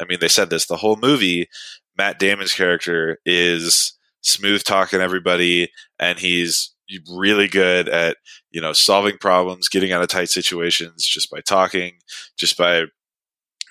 [0.00, 1.48] I mean, they said this the whole movie.
[1.98, 3.92] Matt Damon's character is
[4.22, 6.74] smooth talking everybody, and he's
[7.12, 8.16] really good at
[8.50, 11.94] you know solving problems, getting out of tight situations just by talking,
[12.36, 12.84] just by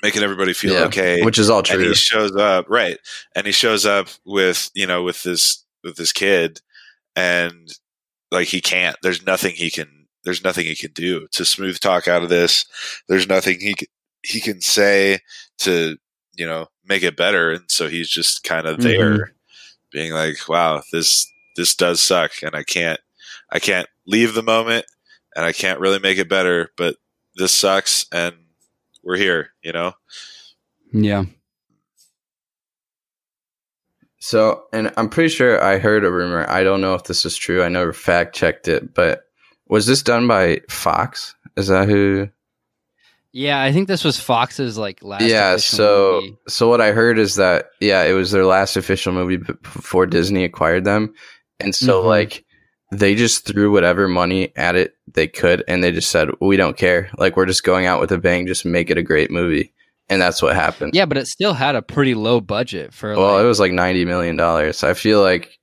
[0.02, 1.88] making everybody feel Yeah, okay Which is all and true.
[1.90, 2.98] he shows up right
[3.36, 6.62] and he shows up with you know with this with this kid
[7.18, 7.68] and
[8.32, 12.08] like he can't there's nothing he can there's nothing he can do to smooth talk
[12.08, 12.66] out of this
[13.08, 13.88] there's nothing he can,
[14.24, 15.20] he can say
[15.58, 15.98] to
[16.36, 19.32] you know make it better and so he's just kind of there mm-hmm.
[19.92, 23.00] being like wow this this does suck and i can't
[23.52, 24.86] i can't leave the moment
[25.36, 26.98] and I can't really make it better, but
[27.36, 28.36] this sucks and
[29.04, 29.94] we're here, you know?
[30.92, 31.26] Yeah.
[34.20, 36.46] So, and I'm pretty sure I heard a rumor.
[36.50, 37.64] I don't know if this is true.
[37.64, 39.24] I never fact checked it, but
[39.68, 41.36] was this done by Fox?
[41.56, 42.28] Is that who?
[43.32, 45.22] Yeah, I think this was Fox's like last.
[45.24, 45.52] yeah.
[45.54, 46.38] official So, movie.
[46.48, 50.44] so what I heard is that yeah, it was their last official movie before Disney
[50.44, 51.14] acquired them,
[51.60, 52.06] and so Mhm.
[52.08, 52.44] like
[52.92, 56.76] they just threw whatever money at it they could, and they just said we don't
[56.76, 57.10] care.
[57.20, 59.72] Like we're just going out with a bang, just make it a great movie,
[60.10, 60.94] and that's what happened.
[60.94, 63.16] yeah, but it still had a pretty low budget for.
[63.16, 64.84] Well, like, it was like ninety million dollars.
[64.84, 65.56] I feel like.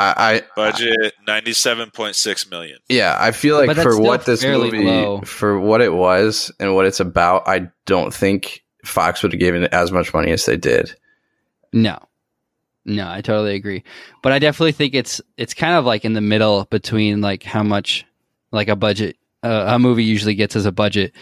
[0.00, 2.78] I, I Budget ninety seven point six million.
[2.88, 5.22] Yeah, I feel like for what this movie, low.
[5.22, 9.64] for what it was and what it's about, I don't think Fox would have given
[9.64, 10.94] it as much money as they did.
[11.72, 11.98] No.
[12.84, 13.84] No, I totally agree.
[14.22, 17.62] But I definitely think it's it's kind of like in the middle between like how
[17.62, 18.06] much
[18.50, 21.12] like a budget uh, a movie usually gets as a budget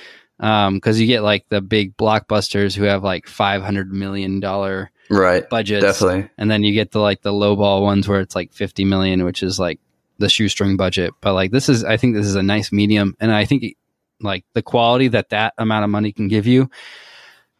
[0.41, 5.49] um cuz you get like the big blockbusters who have like 500 million dollar Right.
[5.49, 6.29] budgets Definitely.
[6.37, 9.43] and then you get the like the lowball ones where it's like 50 million which
[9.43, 9.79] is like
[10.19, 13.33] the shoestring budget but like this is i think this is a nice medium and
[13.33, 13.77] i think
[14.21, 16.69] like the quality that that amount of money can give you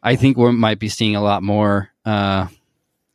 [0.03, 2.47] i think we might be seeing a lot more uh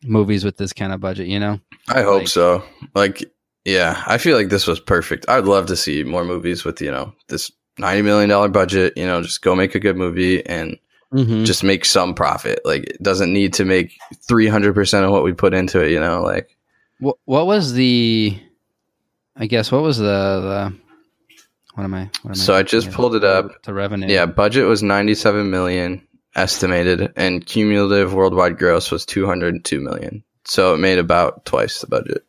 [0.04, 2.62] movies with this kind of budget you know I hope Like- so.
[2.94, 3.24] Like,
[3.64, 5.26] yeah, I feel like this was perfect.
[5.28, 9.22] I'd love to see more movies with, you know, this $90 million budget, you know,
[9.22, 10.78] just go make a good movie and
[11.12, 11.44] mm-hmm.
[11.44, 12.60] just make some profit.
[12.64, 16.22] Like, it doesn't need to make 300% of what we put into it, you know,
[16.22, 16.56] like,
[17.02, 18.38] what, what was the
[19.36, 20.74] i guess what was the the
[21.74, 23.62] what am i what am So I just pulled it up.
[23.64, 26.06] the revenue Yeah, budget was 97 million
[26.36, 30.22] estimated and cumulative worldwide gross was 202 million.
[30.44, 32.24] So it made about twice the budget.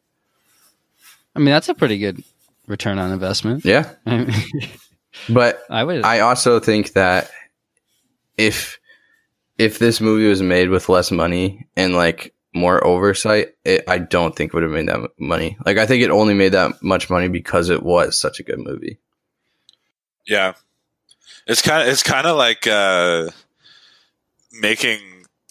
[1.36, 2.24] i mean that's a pretty good
[2.68, 3.92] return on investment Yeah.
[4.08, 4.34] I, mean,
[5.30, 7.30] But I would I also think that
[8.38, 8.80] if
[9.58, 14.36] if this movie was made with less money and like more oversight, it, I don't
[14.36, 15.58] think it would have made that m- money.
[15.66, 18.60] Like I think it only made that much money because it was such a good
[18.60, 19.00] movie.
[20.26, 20.54] Yeah,
[21.48, 23.30] it's kind of it's kind of like uh,
[24.52, 25.00] making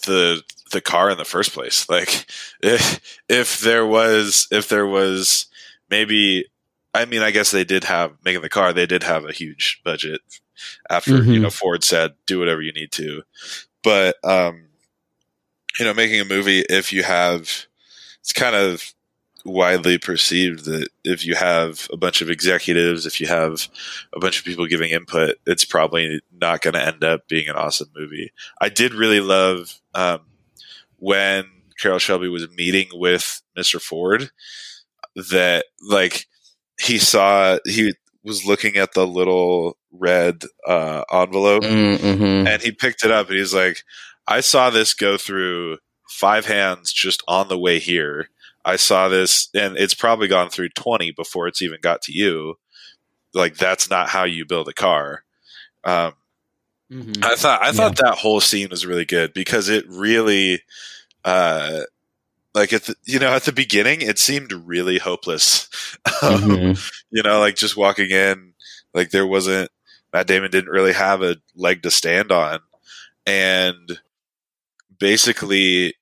[0.07, 1.88] the the car in the first place.
[1.88, 2.27] Like
[2.62, 5.46] if if there was if there was
[5.90, 6.46] maybe
[6.94, 9.81] I mean I guess they did have making the car they did have a huge
[9.85, 10.20] budget
[10.90, 11.42] after you Mhm.
[11.42, 13.22] know Ford said do whatever you need to,
[13.83, 14.68] but um,
[15.78, 17.66] you know making a movie if you have
[18.20, 18.92] it's kind of
[19.44, 23.68] widely perceived that if you have a bunch of executives, if you have
[24.14, 27.57] a bunch of people giving input, it's probably not going to end up being an
[27.57, 28.31] awesome movie.
[28.61, 30.20] I did really love um,
[30.98, 31.46] when
[31.81, 33.83] Carroll Shelby was meeting with Mr.
[33.83, 34.31] Ford
[35.16, 36.26] that like
[36.83, 42.47] he saw he was looking at the little red uh, envelope Mm-hmm.
[42.47, 43.83] and he picked it up and he's like,
[44.27, 48.29] I saw this go through five hands just on the way here.
[48.64, 52.55] I saw this and it's probably gone through 20 before it's even got to you.
[53.35, 55.25] Like that's not how you build a car.
[55.85, 56.14] Um,
[56.92, 57.25] Mhm.
[57.25, 60.62] I thought I thought that whole scene was really good because it really
[61.25, 61.85] uh
[62.55, 65.69] like at the, you know at the beginning it seemed really hopeless.
[66.23, 66.81] Mm-hmm.
[67.11, 68.55] you know, like just walking in,
[68.95, 69.71] like there wasn't
[70.12, 72.61] Matt Damon didn't really have a leg to stand on,
[73.27, 74.01] and
[74.99, 75.95] basically,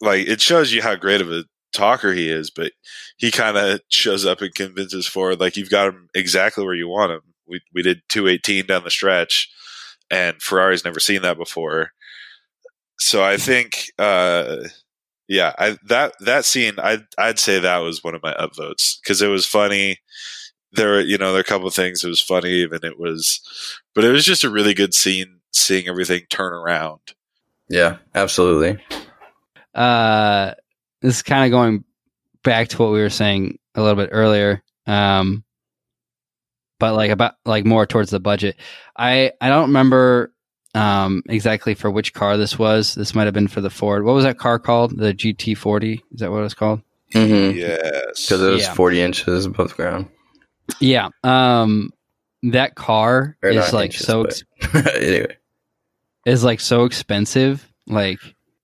[0.00, 2.50] like it shows you how great of a talker he is.
[2.50, 2.72] But
[3.16, 6.88] he kind of shows up and convinces Ford like you've got him exactly where you
[6.88, 7.22] want him.
[7.46, 9.50] We we did two eighteen down the stretch,
[10.10, 11.92] and Ferrari's never seen that before.
[12.98, 13.90] So I think.
[13.98, 14.56] uh
[15.28, 19.22] yeah, I that that scene I'd I'd say that was one of my upvotes because
[19.22, 19.98] it was funny.
[20.72, 22.98] There, were, you know, there are a couple of things It was funny, and it
[22.98, 23.40] was,
[23.94, 27.00] but it was just a really good scene seeing everything turn around.
[27.68, 28.82] Yeah, absolutely.
[29.74, 30.52] uh,
[31.00, 31.84] this is kind of going
[32.44, 34.62] back to what we were saying a little bit earlier.
[34.86, 35.44] Um,
[36.78, 38.56] but like about like more towards the budget.
[38.96, 40.32] I I don't remember
[40.76, 42.94] um exactly for which car this was.
[42.94, 44.04] This might have been for the Ford.
[44.04, 44.96] What was that car called?
[44.98, 46.02] The GT40?
[46.12, 46.82] Is that what it was called?
[47.14, 47.56] Mm-hmm.
[47.58, 48.74] Yes, Because it was Yeah.
[48.74, 50.08] 40 inches above ground.
[50.80, 51.08] Yeah.
[51.24, 51.90] Um,
[52.42, 54.42] that car Or is like inches, so ex-
[54.74, 55.36] anyway.
[56.26, 57.66] is like so expensive.
[57.86, 58.18] Like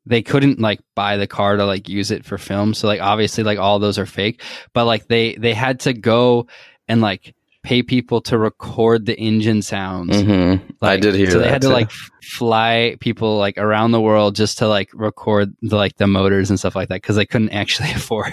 [0.05, 2.75] they couldn't like buy the car to like use it for film.
[2.75, 4.43] So like obviously like all those are fake.
[4.75, 6.49] But like they they had to go
[6.89, 10.17] and like pay people to record the engine sounds.
[10.17, 10.65] Mm-hmm.
[10.83, 11.45] I did hear so that.
[11.45, 11.73] they had to too.
[11.73, 11.91] like
[12.23, 16.59] fly people like around the world just to like record the like the motors and
[16.59, 18.33] stuff like that because they couldn't actually afford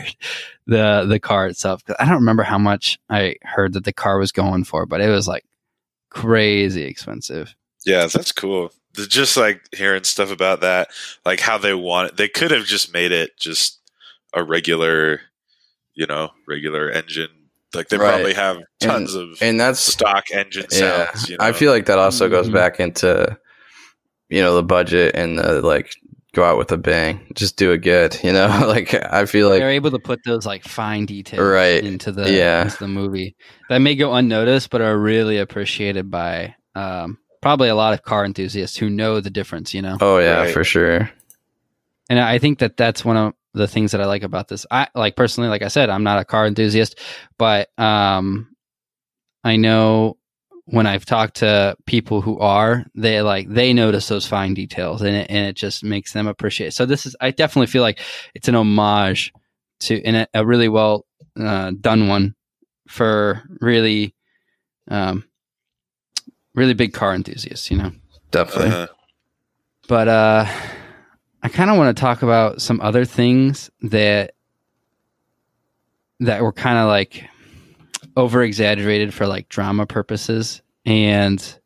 [0.66, 1.84] the the car itself.
[1.86, 5.02] 'Cause I don't remember how much I heard that the car was going for, but
[5.02, 5.46] it was like
[6.10, 7.56] crazy expensive.
[7.86, 8.72] Yeah, that's cool.
[8.96, 10.90] Just like hearing stuff about that,
[11.26, 12.18] like how they want it.
[12.18, 13.80] They could have just made it just
[14.34, 15.22] a regular,
[15.94, 17.30] you know, regular engine.
[17.74, 18.10] Like they Right.
[18.14, 21.06] probably have tons of and that's stock engine yeah.
[21.12, 21.30] sounds.
[21.30, 21.46] You know?
[21.46, 22.54] I feel like that also goes Mhm.
[22.54, 23.38] back into
[24.30, 25.92] you know the budget and the like
[26.34, 28.18] go out with a bang, just do it good.
[28.24, 31.84] You know, like I feel like They're able to put those like fine details Right.
[31.84, 32.64] into the Yeah.
[32.64, 33.36] into the movie
[33.70, 38.26] that may go unnoticed, but are really appreciated by um, probably a lot of car
[38.26, 39.74] enthusiasts who know the difference.
[39.74, 39.98] You know.
[40.02, 40.54] oh yeah, Right.
[40.54, 41.10] for sure.
[42.10, 44.66] And I think that that's one of the things that I like about this.
[44.70, 47.00] I like personally, like I said, I'm not a car enthusiast,
[47.38, 48.56] but um,
[49.44, 50.18] I know
[50.66, 55.16] when I've talked to people who are, they like they notice those fine details, and
[55.16, 56.68] it and it just makes them appreciate.
[56.68, 56.74] It.
[56.74, 58.00] So this is, I definitely feel like
[58.36, 59.34] it's an homage
[59.82, 61.06] to, and a, a really well
[61.40, 62.36] uh, done one
[62.88, 64.16] for really,
[64.90, 65.24] um,
[66.54, 67.72] really big car enthusiasts.
[67.72, 67.92] You know.
[68.32, 68.68] Definitely.
[68.68, 68.88] Uh-huh.
[69.88, 70.46] But uh
[71.42, 74.34] I kind of want to talk about some other things that
[76.20, 77.30] that were kind of like
[78.18, 81.60] over exaggerated for like drama purposes and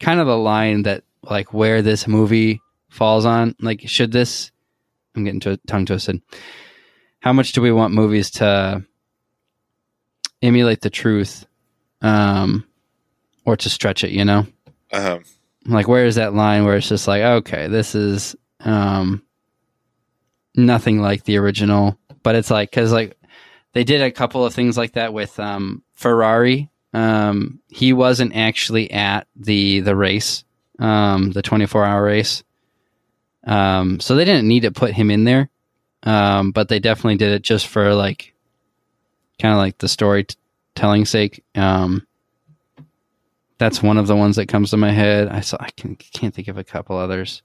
[0.00, 4.50] kind of the line that like where this movie falls on like should this
[5.14, 6.22] I'm getting to tongue twisted.
[7.20, 8.84] How much do we want movies to
[10.42, 11.46] emulate the truth
[12.02, 12.66] um
[13.44, 14.46] or to stretch it, you know?
[14.92, 15.20] Uh-huh.
[15.66, 18.34] like where is that line where it's just like okay this is
[18.64, 19.22] um
[20.56, 23.16] nothing like the original but it's like because like
[23.72, 28.90] they did a couple of things like that with um ferrari um he wasn't actually
[28.90, 30.44] at the the race
[30.78, 32.42] um the 24 hour race
[33.44, 35.48] um so they didn't need to put him in there
[36.02, 38.34] um but they definitely did it just for like
[39.40, 42.06] kind of like the storytelling sake um
[43.60, 45.28] that's one of the ones that comes to my head.
[45.28, 47.42] I saw I can, can't think of a couple others.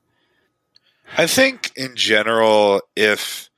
[1.17, 3.49] I think in general, if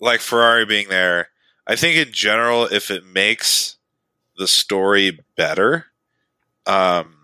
[0.00, 1.28] like Ferrari being there,
[1.66, 3.76] I think in general, if it makes
[4.36, 5.86] the story better,
[6.66, 7.14] um,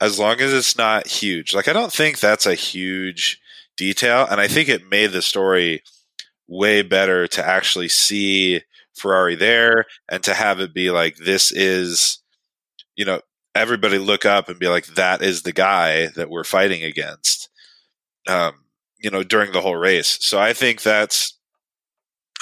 [0.00, 3.40] as long as it's not huge, like I don't think that's a huge
[3.76, 5.82] detail, and I think it made the story
[6.48, 8.62] way better to actually see
[8.94, 12.18] Ferrari there and to have it be like this is,
[12.94, 13.20] you know,
[13.54, 17.48] everybody look up and be like that is the guy that we're fighting against.
[18.28, 18.65] Um,
[19.06, 20.18] you know, during the whole race.
[20.20, 21.38] So I think that's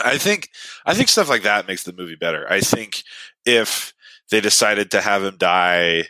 [0.02, 0.48] I think
[0.86, 2.50] I think stuff like that makes the movie better.
[2.50, 3.02] I think
[3.44, 3.92] if
[4.30, 6.04] they decided to have him die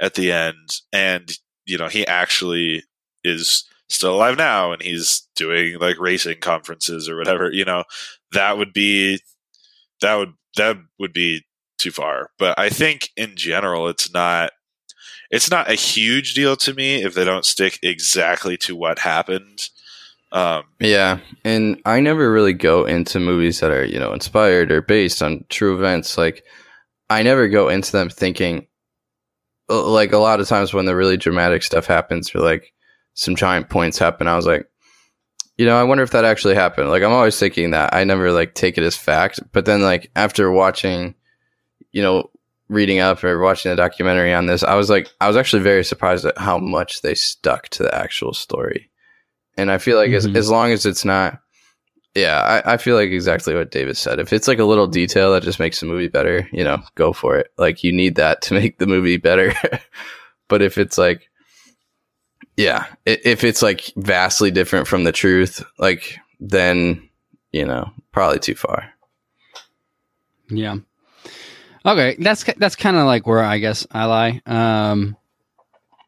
[0.00, 1.30] at the end and
[1.66, 2.82] you know, he actually
[3.24, 7.84] is still alive now and he's doing like racing conferences or whatever, you know,
[8.32, 9.20] that would be
[10.00, 11.44] that would that would be
[11.76, 12.30] too far.
[12.38, 14.52] But I think in general it's not
[15.30, 19.68] it's not a huge deal to me if they don't stick exactly to what happened.
[20.32, 24.82] Um, Yeah, and I never really go into movies that are you know inspired or
[24.82, 26.16] based on true events.
[26.16, 26.44] Like
[27.08, 28.66] I never go into them thinking
[29.68, 32.72] uh, like a lot of times when the really dramatic stuff happens or like
[33.14, 34.66] some giant points happen, I was like,
[35.56, 36.88] you know, I wonder if that actually happened.
[36.90, 37.94] Like I'm always thinking that.
[37.94, 39.40] I never like take it as fact.
[39.52, 41.14] But then like after watching,
[41.92, 42.30] you know,
[42.68, 45.84] reading up or watching a documentary on this, I was like, I was actually very
[45.84, 48.90] surprised at how much they stuck to the actual story.
[49.60, 50.16] And I feel like Mhm.
[50.16, 51.38] as, as long as it's not,
[52.14, 54.18] yeah, I, I feel like exactly what David said.
[54.18, 57.12] If it's like a little detail that just makes the movie better, you know, go
[57.12, 57.52] for it.
[57.58, 59.52] Like you need that to make the movie better.
[60.48, 61.28] but if it's like,
[62.56, 67.08] yeah, if it's like vastly different from the truth, like then,
[67.52, 68.90] you know, probably too far.
[70.48, 70.76] Yeah.
[71.86, 74.42] Okay, that's that's kind of like where I guess I lie.
[74.44, 75.16] Um,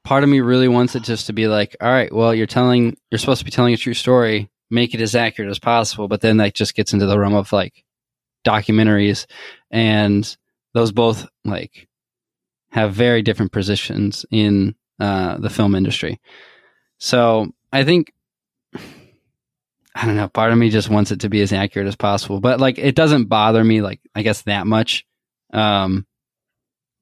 [0.05, 2.97] part of me really wants it just to be like, all right, well, you're telling,
[3.11, 6.09] you're supposed to be telling a true story, make it as accurate as possible.
[6.09, 7.85] But then that just gets into the realm of like
[8.45, 9.27] documentaries,
[9.71, 10.37] and
[10.75, 11.89] those both like
[12.71, 16.21] have very different positions in uh, the film industry.
[16.99, 18.13] So I think
[19.95, 20.29] I don't know.
[20.29, 22.95] Part of me just wants it to be as accurate as possible, but like it
[22.95, 25.05] doesn't bother me like I guess that much
[25.53, 26.07] um,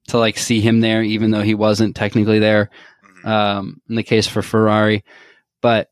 [0.09, 2.69] to like see him there, even though he wasn't technically there.
[3.23, 5.03] Um, in the case for Ferrari.
[5.61, 5.89] But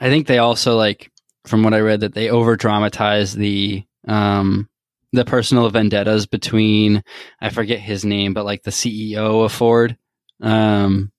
[0.00, 1.10] I think they also like,
[1.46, 4.68] from what I read, that they over dramatize the um,
[5.12, 7.02] the personal vendettas between
[7.40, 9.96] I forget his name, but like the CEO of Ford,
[10.40, 11.12] um,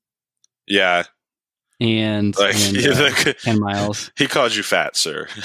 [0.67, 1.03] Yeah,
[1.79, 4.11] and, like and uh, the- Ken Miles.
[4.17, 5.27] he called you fat, sir.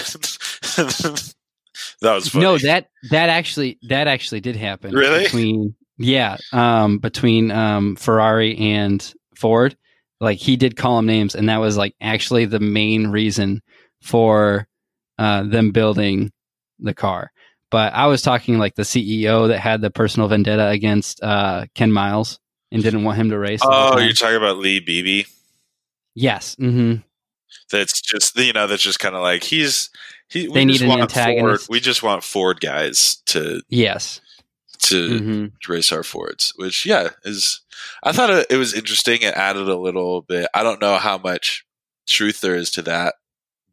[0.77, 1.35] that
[2.03, 2.45] was funny.
[2.45, 4.95] No, that that actually that actually did happen.
[4.95, 5.25] Really?
[5.25, 9.77] Between yeah, um, between um, Ferrari and Ford,
[10.19, 13.61] like he did call them names, and that was like actually the main reason
[14.01, 14.67] for
[15.19, 16.33] uh, them building
[16.79, 17.31] the car.
[17.71, 21.93] But I was talking like the CEO that had the personal vendetta against uh, Ken
[21.93, 22.41] Miles
[22.73, 23.61] and didn't want him to race.
[23.63, 25.25] Oh, you're talking about Leo Beebe.
[26.15, 26.57] yes.
[26.57, 27.03] Mm-hmm.
[27.71, 29.91] That's just you know that's just kind of like he's
[30.29, 30.47] he.
[30.47, 31.67] They need just an want antagonist.
[31.67, 34.21] Ford, we just want Ford guys to Yes.
[34.83, 37.61] To hmm race our Fords, which yeah is.
[38.03, 39.23] I thought it, it was interesting.
[39.23, 40.49] It added a little bit.
[40.55, 41.65] I don't know how much
[42.09, 43.15] truth there is to that,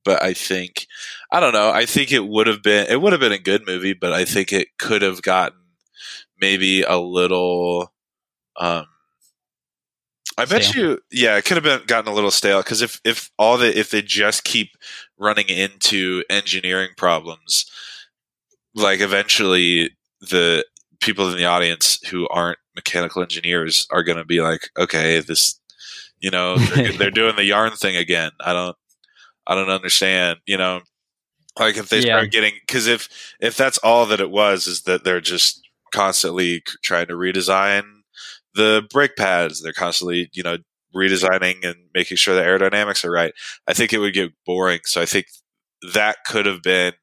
[0.03, 0.87] but I think
[1.31, 1.71] I don't know.
[1.71, 4.25] I think it would have been it would have been a good movie, but I
[4.25, 5.59] think it could have gotten
[6.39, 7.93] maybe a little.
[8.57, 8.85] Um,
[10.37, 10.73] I bet Stale.
[10.73, 13.77] you, yeah, it could have been gotten a little stale because if if all the
[13.77, 14.69] if they just keep
[15.17, 17.65] running into engineering problems,
[18.75, 19.91] like eventually
[20.21, 20.65] the
[21.01, 25.59] people in the audience who aren't mechanical engineers are going to be like, okay, this,
[26.19, 28.31] you know, they're, they're doing the yarn thing again.
[28.39, 28.75] I don't,
[29.45, 30.39] I don't understand.
[30.45, 30.81] You know,
[31.59, 32.17] like if they Yeah.
[32.17, 35.61] start getting because if if that's all that it was is that they're just
[35.93, 37.83] constantly trying to redesign
[38.55, 39.61] the brake pads.
[39.61, 40.57] They're constantly, you know,
[40.95, 43.33] redesigning and making sure the aerodynamics are right.
[43.67, 44.79] I think it would get boring.
[44.85, 45.27] So I think
[45.93, 46.93] that could have been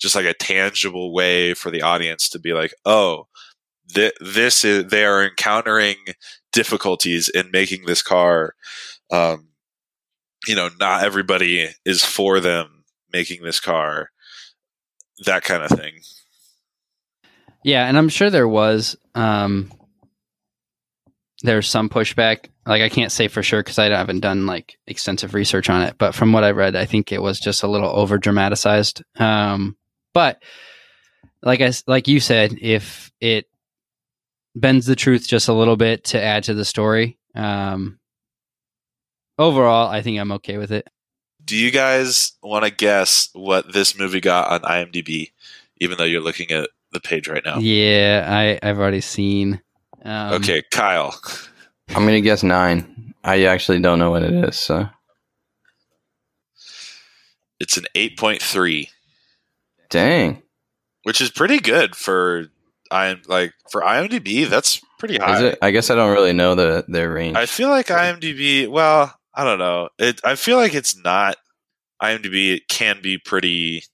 [0.00, 3.26] just like a tangible way for the audience to be like, oh,
[3.94, 5.96] th- this is they are encountering
[6.52, 8.54] difficulties in making this car.
[9.10, 9.48] Um,
[10.46, 14.10] you know, not everybody is for them making this car.
[15.26, 16.00] That kind of thing.
[17.62, 19.70] Yeah, and I'm sure there was um
[21.42, 22.46] there's some pushback.
[22.66, 25.96] Like I can't say for sure because I haven't done like extensive research on it,
[25.98, 29.02] but from what I read, I think it was just a little over dramatized.
[29.18, 29.76] Um,
[30.12, 30.42] but
[31.42, 33.46] like I like you said, if it
[34.54, 37.98] bends the truth just a little bit to add to the story, um,
[39.38, 40.88] overall, I think I'm okay with it.
[41.44, 45.32] Do you guys want to guess what this movie got on IMDb?
[45.78, 47.58] Even though you're looking at the page right now.
[47.58, 49.60] Yeah, I I've already seen.
[50.04, 51.18] Um, okay, Kyle.
[51.88, 53.14] I'm gonna guess nine.
[53.24, 54.56] I actually don't know what it is.
[54.56, 54.88] So
[57.58, 58.88] It's an 8.3,
[59.90, 60.42] dang,
[61.02, 62.46] which is pretty good for
[62.90, 64.48] I like for IMDb.
[64.48, 65.36] That's pretty high.
[65.36, 65.58] is it?
[65.62, 67.36] I guess I don't really know the their range.
[67.36, 68.68] I feel like IMDb.
[68.68, 69.90] Well, I don't know.
[69.98, 70.20] It.
[70.24, 71.36] I feel like it's not
[72.02, 72.56] IMDb.
[72.56, 73.84] It can be pretty.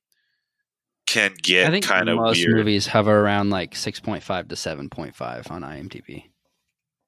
[1.06, 2.56] Can get kind of most weird.
[2.56, 6.24] movies hover around like 6.5 to 7.5 on IMDb.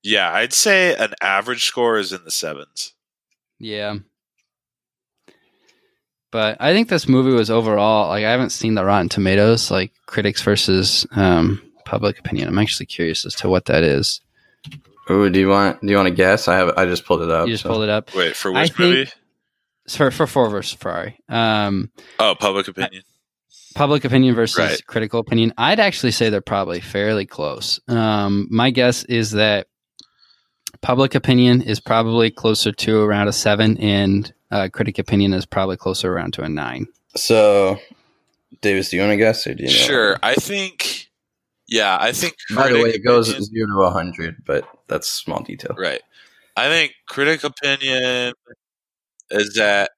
[0.04, 2.94] Yeah, I'd say an average score is in the sevens.
[3.58, 3.96] Yeah.
[6.30, 9.92] But I think this movie was overall like I haven't seen the Rotten Tomatoes like
[10.06, 12.48] critics versus um, public opinion.
[12.48, 14.20] I'm actually curious as to what that is.
[15.10, 16.48] Ooh, do you want do you want to guess?
[16.48, 17.46] I have I just pulled it up.
[17.46, 19.10] You just so- pulled it up Wait for which think- movie?
[19.86, 21.18] It's for for Ford versus Ferrari.
[21.30, 23.02] Um, Oh, public opinion.
[23.74, 24.86] public opinion versus Right.
[24.86, 25.54] critical opinion.
[25.56, 27.80] I'd actually say they're probably fairly close.
[27.88, 29.66] Um, my guess is that
[30.82, 35.76] public opinion is probably closer to around a seven, and uh, critic opinion is probably
[35.76, 36.86] closer around to a nine.
[37.16, 37.78] So,
[38.60, 39.74] Davis, do you want to guess or do you know?
[39.74, 41.08] Sure, I think.
[41.66, 42.34] Yeah, I think.
[42.54, 45.74] By the way, it goes opinion- zero to hundred, but that's small detail.
[45.78, 46.00] Right.
[46.56, 48.32] I think critic opinion
[49.30, 49.90] is at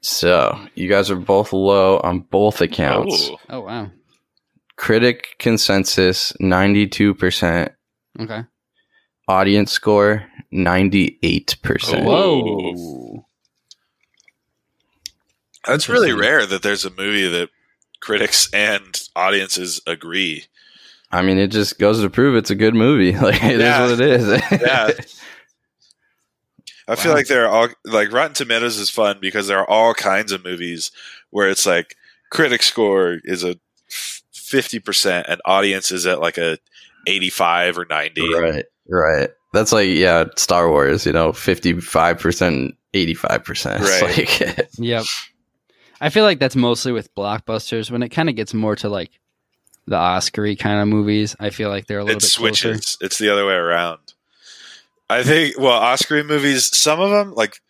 [0.05, 3.31] So you guys are both low on both accounts.
[3.31, 3.91] Oh, Oh wow.
[4.77, 7.73] Critic consensus ninety two percent.
[8.21, 8.43] Okay.
[9.29, 12.05] Audience score ninety eight percent.
[12.05, 12.43] Whoa.
[12.75, 13.27] Whoa.
[15.67, 17.49] that's really rare that there's a movie that
[18.01, 20.45] critics and audiences agree.
[21.11, 23.13] I mean, it just goes to prove it's a good movie.
[23.19, 23.81] Like it is Yeah.
[23.87, 24.43] what it is.
[24.61, 24.91] Yeah.
[26.87, 29.95] I feel like there are all like Rotten Tomatoes is fun because there are all
[29.95, 30.91] kinds of movies
[31.31, 31.97] where it's like
[32.31, 33.57] critic score is a
[34.33, 36.59] fifty percent and audience is at like a
[37.07, 38.33] eighty five or ninety.
[38.35, 38.65] right.
[38.89, 39.31] Right.
[39.53, 41.07] That's like yeah, Star Wars.
[41.07, 43.83] You know, fifty five percent, eighty five percent.
[43.85, 44.19] Right.
[44.19, 45.05] Like Yep.
[46.01, 49.19] I feel like that's mostly with blockbusters when it kind of gets more to like
[49.87, 51.37] the Oscary kind of movies.
[51.41, 52.97] I feel like they're a little it bit switches.
[52.97, 53.07] closer.
[53.07, 54.14] It's the other way around.
[55.11, 55.59] I think.
[55.59, 56.77] Well, Oscar movies.
[56.77, 57.61] Some of them, like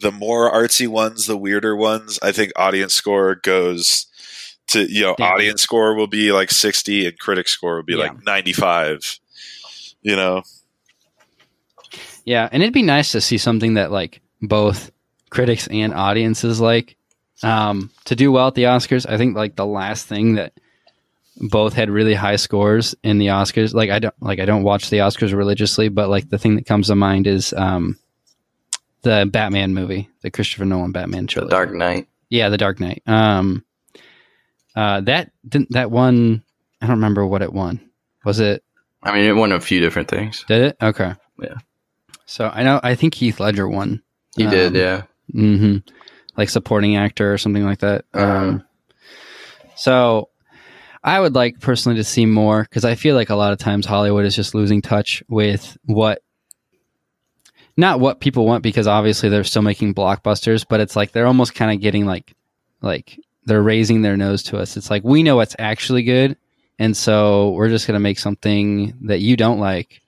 [0.00, 2.18] the more artsy ones, the weirder ones.
[2.22, 4.06] I think audience score goes
[4.68, 5.26] to you know Yeah.
[5.32, 8.04] audience score will be like sixty and critic score will be Yeah.
[8.04, 9.18] like ninety five.
[10.02, 10.42] You know.
[12.24, 14.90] Yeah, and it'd be nice to see something that like both
[15.30, 16.96] critics and audiences like
[17.42, 19.08] um, to do well at the Oscars.
[19.08, 20.52] I think like the last thing that
[21.36, 23.74] both had really high scores in the Oscars.
[23.74, 26.66] Like I don't like I don't watch the Oscars religiously, but like the thing that
[26.66, 27.98] comes to mind is um,
[29.02, 31.50] the Batman movie, the Christopher Nolan Batman The trilogy.
[31.50, 32.08] Dark Knight.
[32.30, 33.02] Yeah, The Dark Knight.
[33.06, 33.64] Um,
[34.76, 36.42] uh, that didn't that one.
[36.80, 37.80] I don't remember what it won.
[38.24, 38.62] Was it?
[39.02, 40.44] I mean, it won a few different things.
[40.48, 40.76] Did it?
[40.82, 41.14] Okay.
[41.40, 41.56] Yeah.
[42.26, 42.80] So I know.
[42.82, 44.02] I think Heath Ledger won.
[44.36, 45.02] He Um, did, yeah.
[45.32, 45.76] hmm
[46.36, 48.04] Like supporting actor or something like that.
[48.14, 48.26] Uh-huh.
[48.26, 48.64] Um,
[49.76, 50.28] so
[51.04, 53.84] I would like personally to see more because I feel like a lot of times
[53.84, 56.22] Hollywood is just losing touch with what,
[57.76, 61.54] not what people want because obviously they're still making blockbusters, but it's like they're almost
[61.54, 62.32] kind of getting like,
[62.80, 64.78] like they're raising their nose to us.
[64.78, 66.38] It's like we know what's actually good,
[66.78, 70.00] and so we're just gonna make something that you don't like,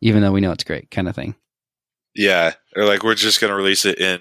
[0.00, 1.36] even though we know it's great, kind of thing.
[2.14, 4.20] Yeah, or like we're just gonna release it in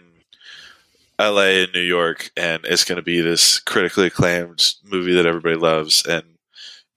[1.20, 1.64] L.A.
[1.64, 6.24] and New York, and it's gonna be this critically acclaimed movie that everybody loves, and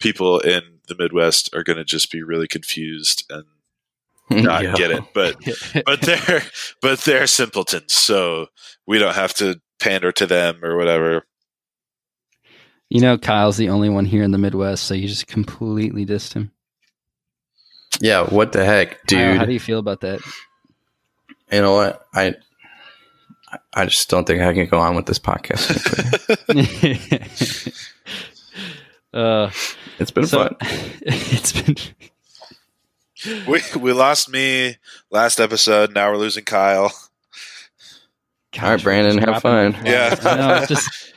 [0.01, 3.45] people in the Midwest are gonna just be really confused and
[4.45, 4.75] not Yeah.
[4.75, 5.05] get it.
[5.15, 5.37] But
[5.87, 6.43] but they're
[6.81, 8.47] but they're simpletons, so
[8.87, 11.27] we don't have to pander to them or whatever.
[12.91, 16.33] You know, Kyle's the only one here in the Midwest, so you just completely dissed
[16.35, 16.53] him.
[18.01, 19.39] Yeah, what the heck, Kyle, dude?
[19.39, 20.21] how do you feel about that?
[21.53, 22.07] you know what?
[22.15, 22.35] I
[23.75, 25.71] I just don't think I can go on with this podcast.
[29.15, 29.51] uh,
[29.99, 30.57] it's been so, fun.
[31.03, 31.77] it's been
[33.49, 34.77] We we lost me
[35.11, 35.95] last episode.
[35.95, 36.93] Now we're losing Kyle.
[38.63, 39.77] All right, Brandon, have fun.
[39.85, 40.15] Yeah.
[40.23, 41.13] I know, it's just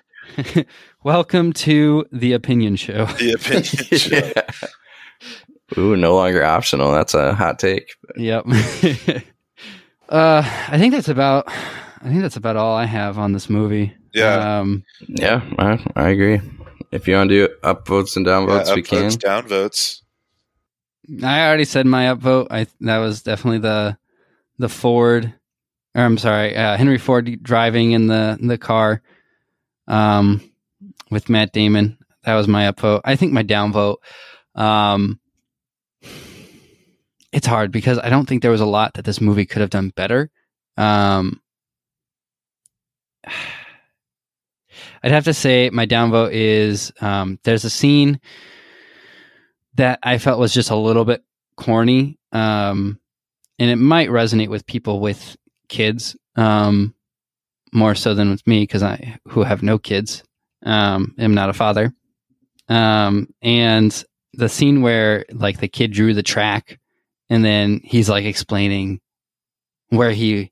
[1.03, 3.05] welcome to the opinion show.
[3.05, 4.15] The opinion show.
[4.15, 4.67] Yeah.
[5.77, 6.91] Ooh, no longer optional.
[6.91, 7.93] That's a hot take.
[8.15, 8.45] Yep.
[10.09, 11.51] uh, I think that's about.
[12.01, 13.93] I think that's about all I have on this movie.
[14.13, 14.59] Yeah.
[14.59, 16.41] Um, Yeah, I, I agree.
[16.91, 19.09] If you want to do upvotes and downvotes, yeah, we can.
[19.09, 20.01] upvotes, downvotes.
[21.23, 22.47] I already said my upvote.
[22.49, 23.97] I that was definitely the
[24.57, 25.33] the Ford.
[25.95, 29.01] Or I'm sorry, uh, Henry Ford driving in the the car,
[29.87, 30.41] um,
[31.09, 31.97] with Matt Damon.
[32.23, 33.01] That was my upvote.
[33.05, 33.97] I think my downvote.
[34.55, 35.19] Um,
[37.31, 39.69] it's hard because I don't think there was a lot that this movie could have
[39.69, 40.29] done better.
[40.77, 41.41] Um,
[45.03, 48.19] I'd have to say my downvote is um, there's a scene
[49.75, 51.23] that I felt was just a little bit
[51.55, 52.99] corny, um,
[53.59, 55.37] and it might resonate with people with
[55.69, 56.93] kids um,
[57.73, 60.23] more so than with me because I who have no kids,
[60.63, 61.93] um, am not a father,
[62.69, 64.03] um, and
[64.33, 66.79] the scene where like the kid drew the track,
[67.29, 68.99] and then he's like explaining
[69.89, 70.51] where he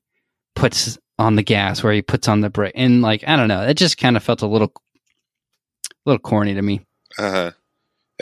[0.54, 3.62] puts on the gas, where he puts on the brake, and like I don't know,
[3.62, 6.80] it just kind of felt a little, a little corny to me.
[7.18, 7.52] Uh-huh.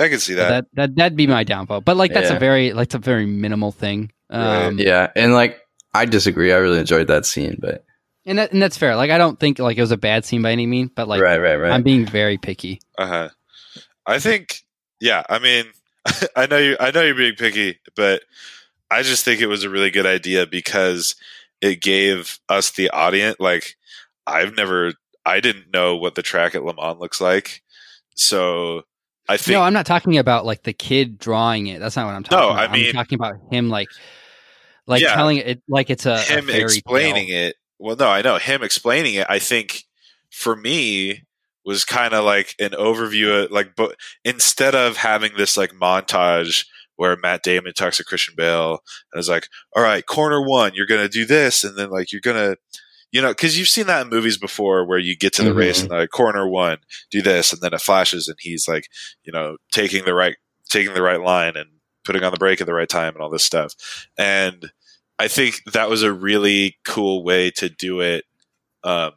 [0.00, 0.48] I can see that.
[0.48, 1.80] That that that'd be my downfall.
[1.80, 2.36] But like that's Yeah.
[2.36, 4.10] a very like it's a very minimal thing.
[4.30, 5.60] Um, Yeah, and like
[5.92, 6.52] I disagree.
[6.52, 7.84] I really enjoyed that scene, but
[8.26, 8.96] and that, and that's fair.
[8.96, 11.20] Like I don't think like it was a bad scene by any means, but like
[11.22, 11.70] right, right, right.
[11.72, 12.80] I'm being very picky.
[12.98, 13.28] Uh huh.
[14.06, 14.62] I think,
[15.00, 15.22] yeah.
[15.28, 15.66] I mean,
[16.36, 16.76] I know you.
[16.80, 18.22] I know you're being picky, but
[18.90, 21.14] I just think it was a really good idea because
[21.60, 23.36] it gave us the audience.
[23.38, 23.76] Like,
[24.26, 24.92] I've never,
[25.24, 27.62] I didn't know what the track at Le Mans looks like,
[28.14, 28.82] so
[29.28, 31.80] I think no, I'm not talking about like the kid drawing it.
[31.80, 32.68] That's not what I'm talking No, about.
[32.70, 33.88] I mean- I'm talking about him like
[34.86, 35.14] like Yeah.
[35.14, 37.48] telling it like it's a, a him fairy explaining tale.
[37.48, 37.56] it.
[37.78, 39.26] Well, no, I know him explaining it.
[39.30, 39.84] I think
[40.30, 41.22] for me
[41.64, 46.66] was kind of like an overview of like, but instead of having this like montage
[46.96, 48.78] where Matt Damon talks to Christian Bale
[49.12, 52.20] and is like, "All right, corner one, you're gonna do this," and then like you're
[52.20, 52.56] gonna,
[53.12, 55.56] you know, because you've seen that in movies before where you get to the Mhm.
[55.56, 56.78] race and like corner one,
[57.10, 58.88] do this, and then it flashes and he's like,
[59.24, 60.36] you know, taking the right
[60.70, 61.68] taking the right line and
[62.04, 63.74] putting on the brake at the right time and all this stuff,
[64.18, 64.70] and
[65.18, 68.24] I think that was a really cool way to do it.
[68.82, 69.12] Um,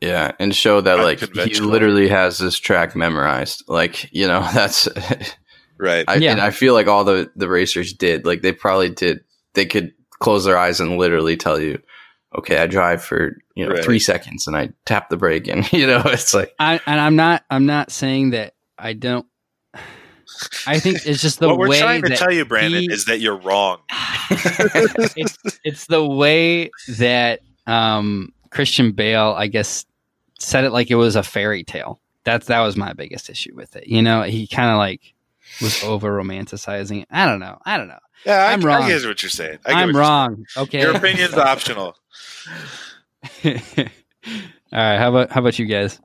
[0.00, 3.64] yeah, and show that like he literally has this track memorized.
[3.68, 4.88] Like you know, that's
[5.82, 6.04] right.
[6.08, 6.32] I, Yeah.
[6.32, 8.24] and I feel like all the the racers did.
[8.24, 9.20] Like they probably did.
[9.54, 11.78] They could close their eyes and literally tell you,
[12.38, 13.84] "Okay, I drive for you know Right.
[13.84, 17.16] three seconds and I tap the brake," and you know, it's like I and I'm
[17.16, 19.26] not I'm not saying that I don't
[20.66, 23.04] I think it's just the what we're way trying to tell you, Brandon, he- is
[23.04, 23.78] that you're wrong.
[24.30, 29.84] it's it's the way that um, Christian Bale, I guess,
[30.38, 32.00] said it like it was a fairy tale.
[32.24, 33.86] That's that was my biggest issue with it.
[33.88, 35.00] You know, he kind of like
[35.60, 37.04] was over romanticizing.
[37.10, 37.58] I don't know.
[37.64, 37.98] I don't know.
[38.26, 38.88] Yeah, I, I'm I wrong.
[38.88, 39.58] get what you're saying.
[39.66, 40.46] I I'm what you're wrong.
[40.56, 40.80] Okay.
[40.82, 41.96] Your opinion's optional.
[43.44, 43.48] All
[44.72, 44.98] right.
[44.98, 45.98] How about how about you guys?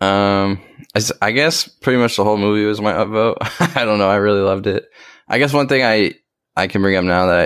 [0.00, 0.60] Um,
[0.94, 3.36] I, s- I guess pretty much the whole movie was my upvote.
[3.76, 4.08] I don't know.
[4.08, 4.86] I really loved it.
[5.28, 6.14] I guess one thing I
[6.56, 7.38] I can bring up now that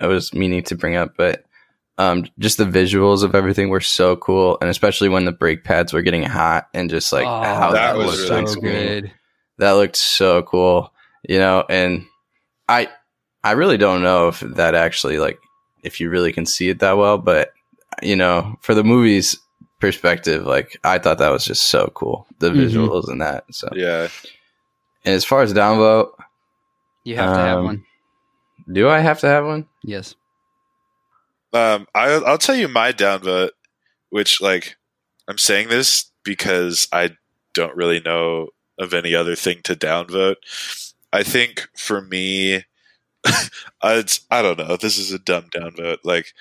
[0.00, 1.44] I, I was meaning to bring up, but
[1.98, 5.92] um, just the visuals of everything were so cool, and especially when the brake pads
[5.92, 8.72] were getting hot and just like Oh, how that that, was really so screen.
[8.72, 9.12] good.
[9.58, 10.92] That looked so cool,
[11.28, 11.64] you know.
[11.68, 12.06] And
[12.68, 12.88] I
[13.42, 15.38] I really don't know if that actually like
[15.82, 17.52] if you really can see it that well, but
[18.02, 19.38] you know, for the movie's
[19.80, 22.56] perspective, like I thought that was just so cool, the Mhm.
[22.66, 23.44] visuals and that.
[23.52, 24.08] So, Yeah.
[25.04, 26.12] and as far as downvote,
[27.04, 27.84] You have to have Um, one.
[28.72, 29.66] do I have to have one?
[29.82, 30.14] Yes.
[31.52, 33.50] Um, I, I'll tell you my downvote,
[34.10, 34.76] which like
[35.28, 37.10] I'm saying this because I
[37.52, 38.48] don't really know
[38.78, 40.36] of any other thing to downvote.
[41.12, 42.64] I think for me,
[43.84, 44.76] it's, I don't know.
[44.76, 45.98] This is a dumb downvote.
[46.04, 46.34] Like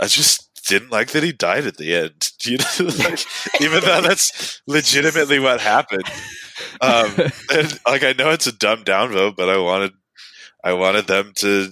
[0.00, 2.30] I just didn't like that he died at the end.
[2.44, 3.20] You know, like,
[3.62, 6.04] even though that's legitimately what happened.
[6.82, 7.10] Um,
[7.50, 9.92] and, like I know it's a dumb downvote, but I wanted,
[10.62, 11.70] I wanted them to,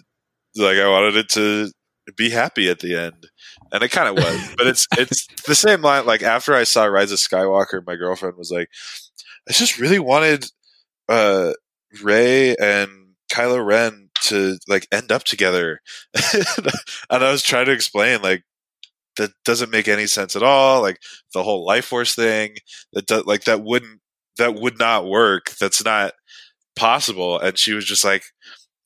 [0.56, 1.70] like, I wanted it to
[2.16, 3.28] be happy at the end,
[3.70, 4.54] and it kind of was.
[4.56, 6.06] but it's it's the same line.
[6.06, 8.68] Like after I saw Rise of Skywalker, my girlfriend was like,
[9.48, 10.46] "I just really wanted
[11.08, 11.52] uh,
[12.02, 12.90] Rey and
[13.32, 15.80] Kylo Ren to like end up together,"
[17.10, 18.44] and I was trying to explain like
[19.16, 20.82] that doesn't make any sense at all.
[20.82, 21.00] Like
[21.34, 22.56] the whole life force thing
[22.92, 24.00] that do, like that wouldn't
[24.38, 25.50] that would not work.
[25.60, 26.14] That's not
[26.76, 27.38] possible.
[27.40, 28.24] And she was just like,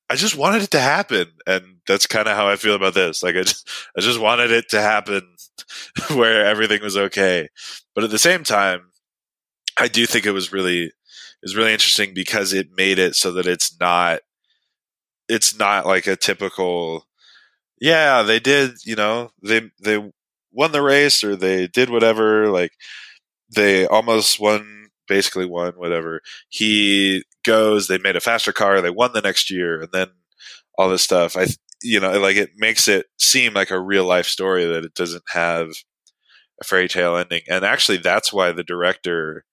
[0.08, 3.22] I just wanted it to happen, and that's kind of how I feel about this.
[3.22, 5.22] Like I just, I just wanted it to happen
[6.14, 7.48] where everything was okay.
[7.94, 8.90] But at the same time,
[9.76, 10.92] I do think it was really,
[11.42, 14.20] was really interesting because it made it so that it's not,
[15.28, 17.06] it's not like a typical,
[17.80, 20.12] yeah, they did, you know, they they
[20.52, 22.72] won the race or they did whatever, like
[23.54, 26.20] they almost won, basically won, whatever.
[26.48, 30.08] He goes, they made a faster car, they won the next year, and then
[30.78, 31.36] all this stuff.
[31.36, 31.46] I,
[31.82, 35.24] you know, like it makes it seem like a real life story that it doesn't
[35.30, 35.70] have
[36.60, 37.42] a fairy tale ending.
[37.48, 39.44] And actually, that's why the director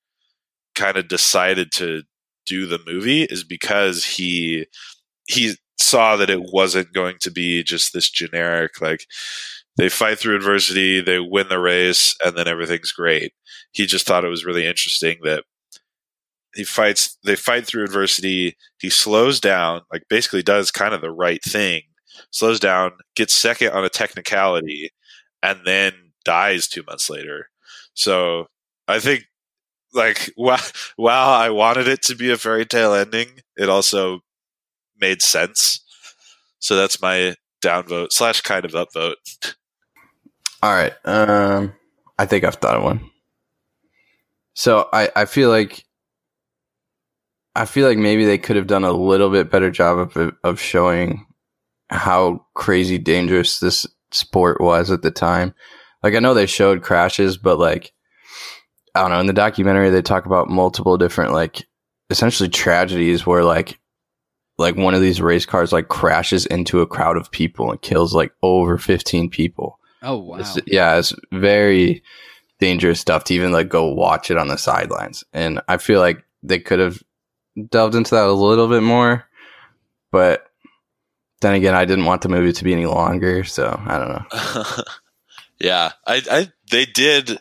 [0.76, 2.04] kind of decided to
[2.46, 4.66] do the movie is because he
[5.28, 9.06] he saw that it wasn't going to be just this generic like
[9.78, 13.34] they fight through adversity, they win the race, and then everything's great.
[13.72, 15.46] He just thought it was really interesting that
[16.56, 21.12] he fights they fight through adversity, he slows down, like basically does kind of the
[21.12, 21.82] right thing,
[22.32, 24.92] slows down, gets second on a technicality,
[25.42, 25.94] and then
[26.26, 27.50] dies two months later.
[27.96, 28.48] So
[28.88, 29.26] I think
[29.94, 34.22] like while I wanted it to be a fairy tale ending, it also
[35.00, 35.84] made sense.
[36.60, 39.16] So that's my downvote slash kind of upvote.
[40.62, 40.94] All right.
[41.06, 41.74] Um,
[42.18, 43.10] I think I've thought of one.
[44.54, 45.84] So I, I feel like
[47.56, 50.60] I feel like maybe they could have done a little bit better job of of
[50.60, 51.26] showing
[51.89, 55.54] how crazy dangerous this sport was at the time.
[56.02, 57.93] Like I know they showed crashes, but like
[58.96, 61.68] I don't know, in the documentary they talk about multiple different like
[62.10, 63.80] essentially tragedies where like
[64.58, 68.14] like one of these race cars like crashes into a crowd of people and kills
[68.14, 69.80] like over 15 people.
[70.02, 70.38] Oh wow.
[70.38, 72.04] It's, yeah, it's very
[72.60, 75.24] dangerous stuff to even like go watch it on the sidelines.
[75.34, 77.02] And I feel like they could have
[77.70, 79.26] delved into that a little bit more,
[80.12, 80.46] but
[81.41, 84.84] then again, I didn't want the movie to be any longer, so I don't know.
[85.60, 87.39] yeah, I, I, they did.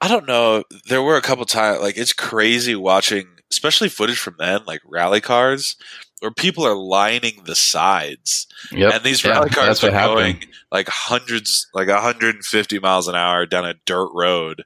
[0.00, 0.64] I don't know.
[0.88, 5.20] There were a couple times, like it's crazy watching, especially footage from then, like rally
[5.20, 5.76] cars,
[6.20, 8.94] where people are lining the sides, Yep.
[8.94, 10.16] and these Yeah, rally cars are what happened.
[10.16, 14.64] going like hundreds, like 150 miles an hour down a dirt road,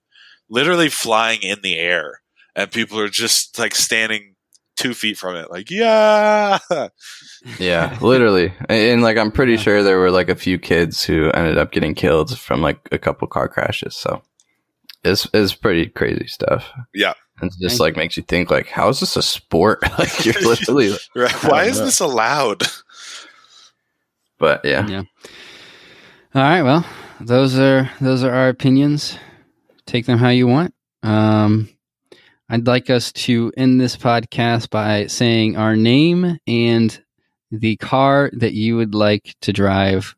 [0.51, 2.21] literally flying in the air,
[2.55, 4.35] and people are just like standing
[4.77, 6.59] two feet from it, like yeah.
[7.59, 8.53] Yeah, literally.
[8.69, 11.73] And, and, like I'm pretty sure there were like a few kids who ended up
[11.73, 13.97] getting killed from like a couple car crashes.
[13.97, 14.23] So
[15.05, 16.71] it's it's pretty crazy stuff.
[16.95, 17.15] Yeah.
[17.41, 19.83] And it just Thank like makes you think like how is this a sport?
[19.99, 21.33] like you're literally Right.
[21.45, 21.85] Why is know.
[21.87, 22.63] this allowed?
[24.39, 24.87] but yeah.
[24.87, 25.03] Yeah.
[26.35, 26.63] All right.
[26.63, 26.87] Well,
[27.21, 29.19] those are those are our opinions.
[29.87, 30.75] Take them how you want.
[31.03, 31.69] Um,
[32.49, 37.03] I'd like us to end this podcast by saying our name and
[37.51, 40.15] the car that you would like to drive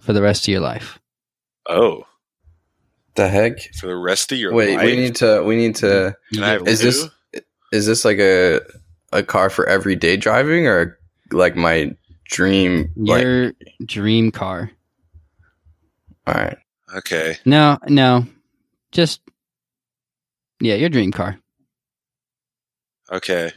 [0.00, 1.00] for the rest of your life.
[1.68, 2.04] Oh,
[3.14, 3.60] The heck?
[3.78, 4.84] for the rest of your Wait, life.
[4.86, 5.42] we need to.
[5.42, 6.16] We need to.
[6.32, 6.86] Can I have Is two?
[6.86, 7.08] this
[7.72, 8.60] is this like a
[9.12, 10.98] a car for everyday driving or
[11.30, 11.94] like my
[12.24, 12.90] dream?
[12.96, 13.52] Like, Your
[13.84, 14.70] dream car.
[16.26, 16.56] all right.
[16.96, 17.36] Okay.
[17.44, 18.26] No, no.
[18.92, 19.20] Just
[20.60, 21.38] yeah, your dream car.
[23.10, 23.50] Okay.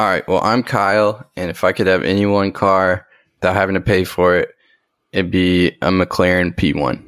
[0.00, 0.26] All right.
[0.28, 3.06] Well, I'm Kyle, and if I could have any one car
[3.36, 4.50] without having to pay for it,
[5.12, 7.02] it'd be a McLaren P1.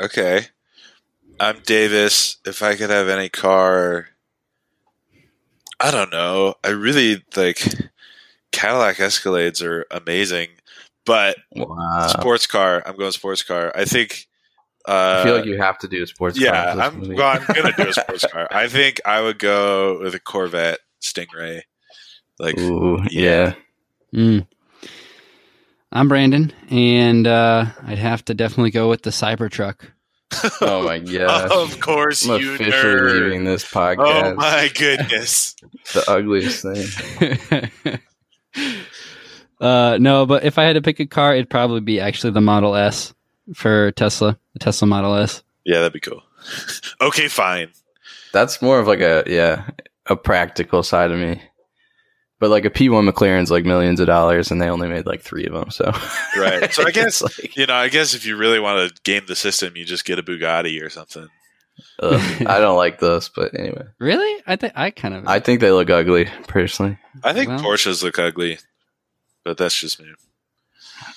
[0.00, 0.46] Okay.
[1.40, 2.38] I'm Davis.
[2.46, 4.08] If I could have any car,
[5.80, 6.54] I don't know.
[6.62, 7.58] I really like
[8.52, 10.48] Cadillac Escalades are amazing,
[11.04, 12.06] but Wow.
[12.08, 12.82] sports car.
[12.86, 13.72] I'm going sports car.
[13.74, 14.26] I think.
[14.86, 16.46] Uh, I feel like you have to do a sports car.
[16.46, 17.00] yeah, I'm.
[17.14, 18.46] Well, I'm gonna do a sports car.
[18.50, 21.62] I think I would go with a Corvette Stingray.
[22.38, 23.54] Like, Ooh, yeah.
[24.12, 24.20] yeah.
[24.20, 24.46] Mm.
[25.90, 29.76] I'm Brandon, and uh, I'd have to definitely go with the Cybertruck.
[30.60, 31.50] Oh my god!
[31.52, 33.22] of course, I'm you officially nerd.
[33.22, 33.98] leaving this podcast.
[33.98, 34.36] Oh podcast.
[34.36, 35.56] my goodness.
[35.92, 38.00] the ugliest thing.
[39.60, 42.40] uh, no, but if I had to pick a car, it'd probably be actually the
[42.40, 43.14] Model S
[43.54, 45.42] for Tesla, the Tesla Model S.
[45.64, 46.22] Yeah, that'd be cool.
[47.00, 47.68] okay, fine.
[48.32, 49.70] That's more of like a yeah,
[50.06, 51.40] a practical side of me.
[52.44, 55.46] But like a P1 McLaren's like millions of dollars, and they only made like three
[55.46, 55.70] of them.
[55.70, 55.90] So
[56.36, 56.70] Right.
[56.70, 59.34] So I guess like, you know, I guess if you really want to game the
[59.34, 61.26] system, you just get a Bugatti or something.
[62.00, 63.30] ugh, I don't like those.
[63.30, 64.42] But anyway, Really?
[64.46, 65.26] I think I kind of.
[65.26, 66.98] I think they look ugly personally.
[67.22, 68.58] I think Well- Porsches look ugly,
[69.42, 70.12] but that's just me.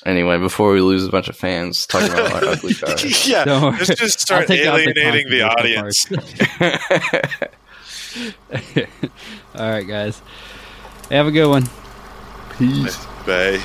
[0.06, 3.28] Anyway, before we lose a bunch of fans talking about our ugly cars.
[3.28, 6.06] yeah, let's just start I'll take out the alienating the, audience.
[9.56, 10.22] All right, guys.
[11.10, 11.68] Have a good one.
[12.58, 13.06] Peace.
[13.26, 13.62] Bye.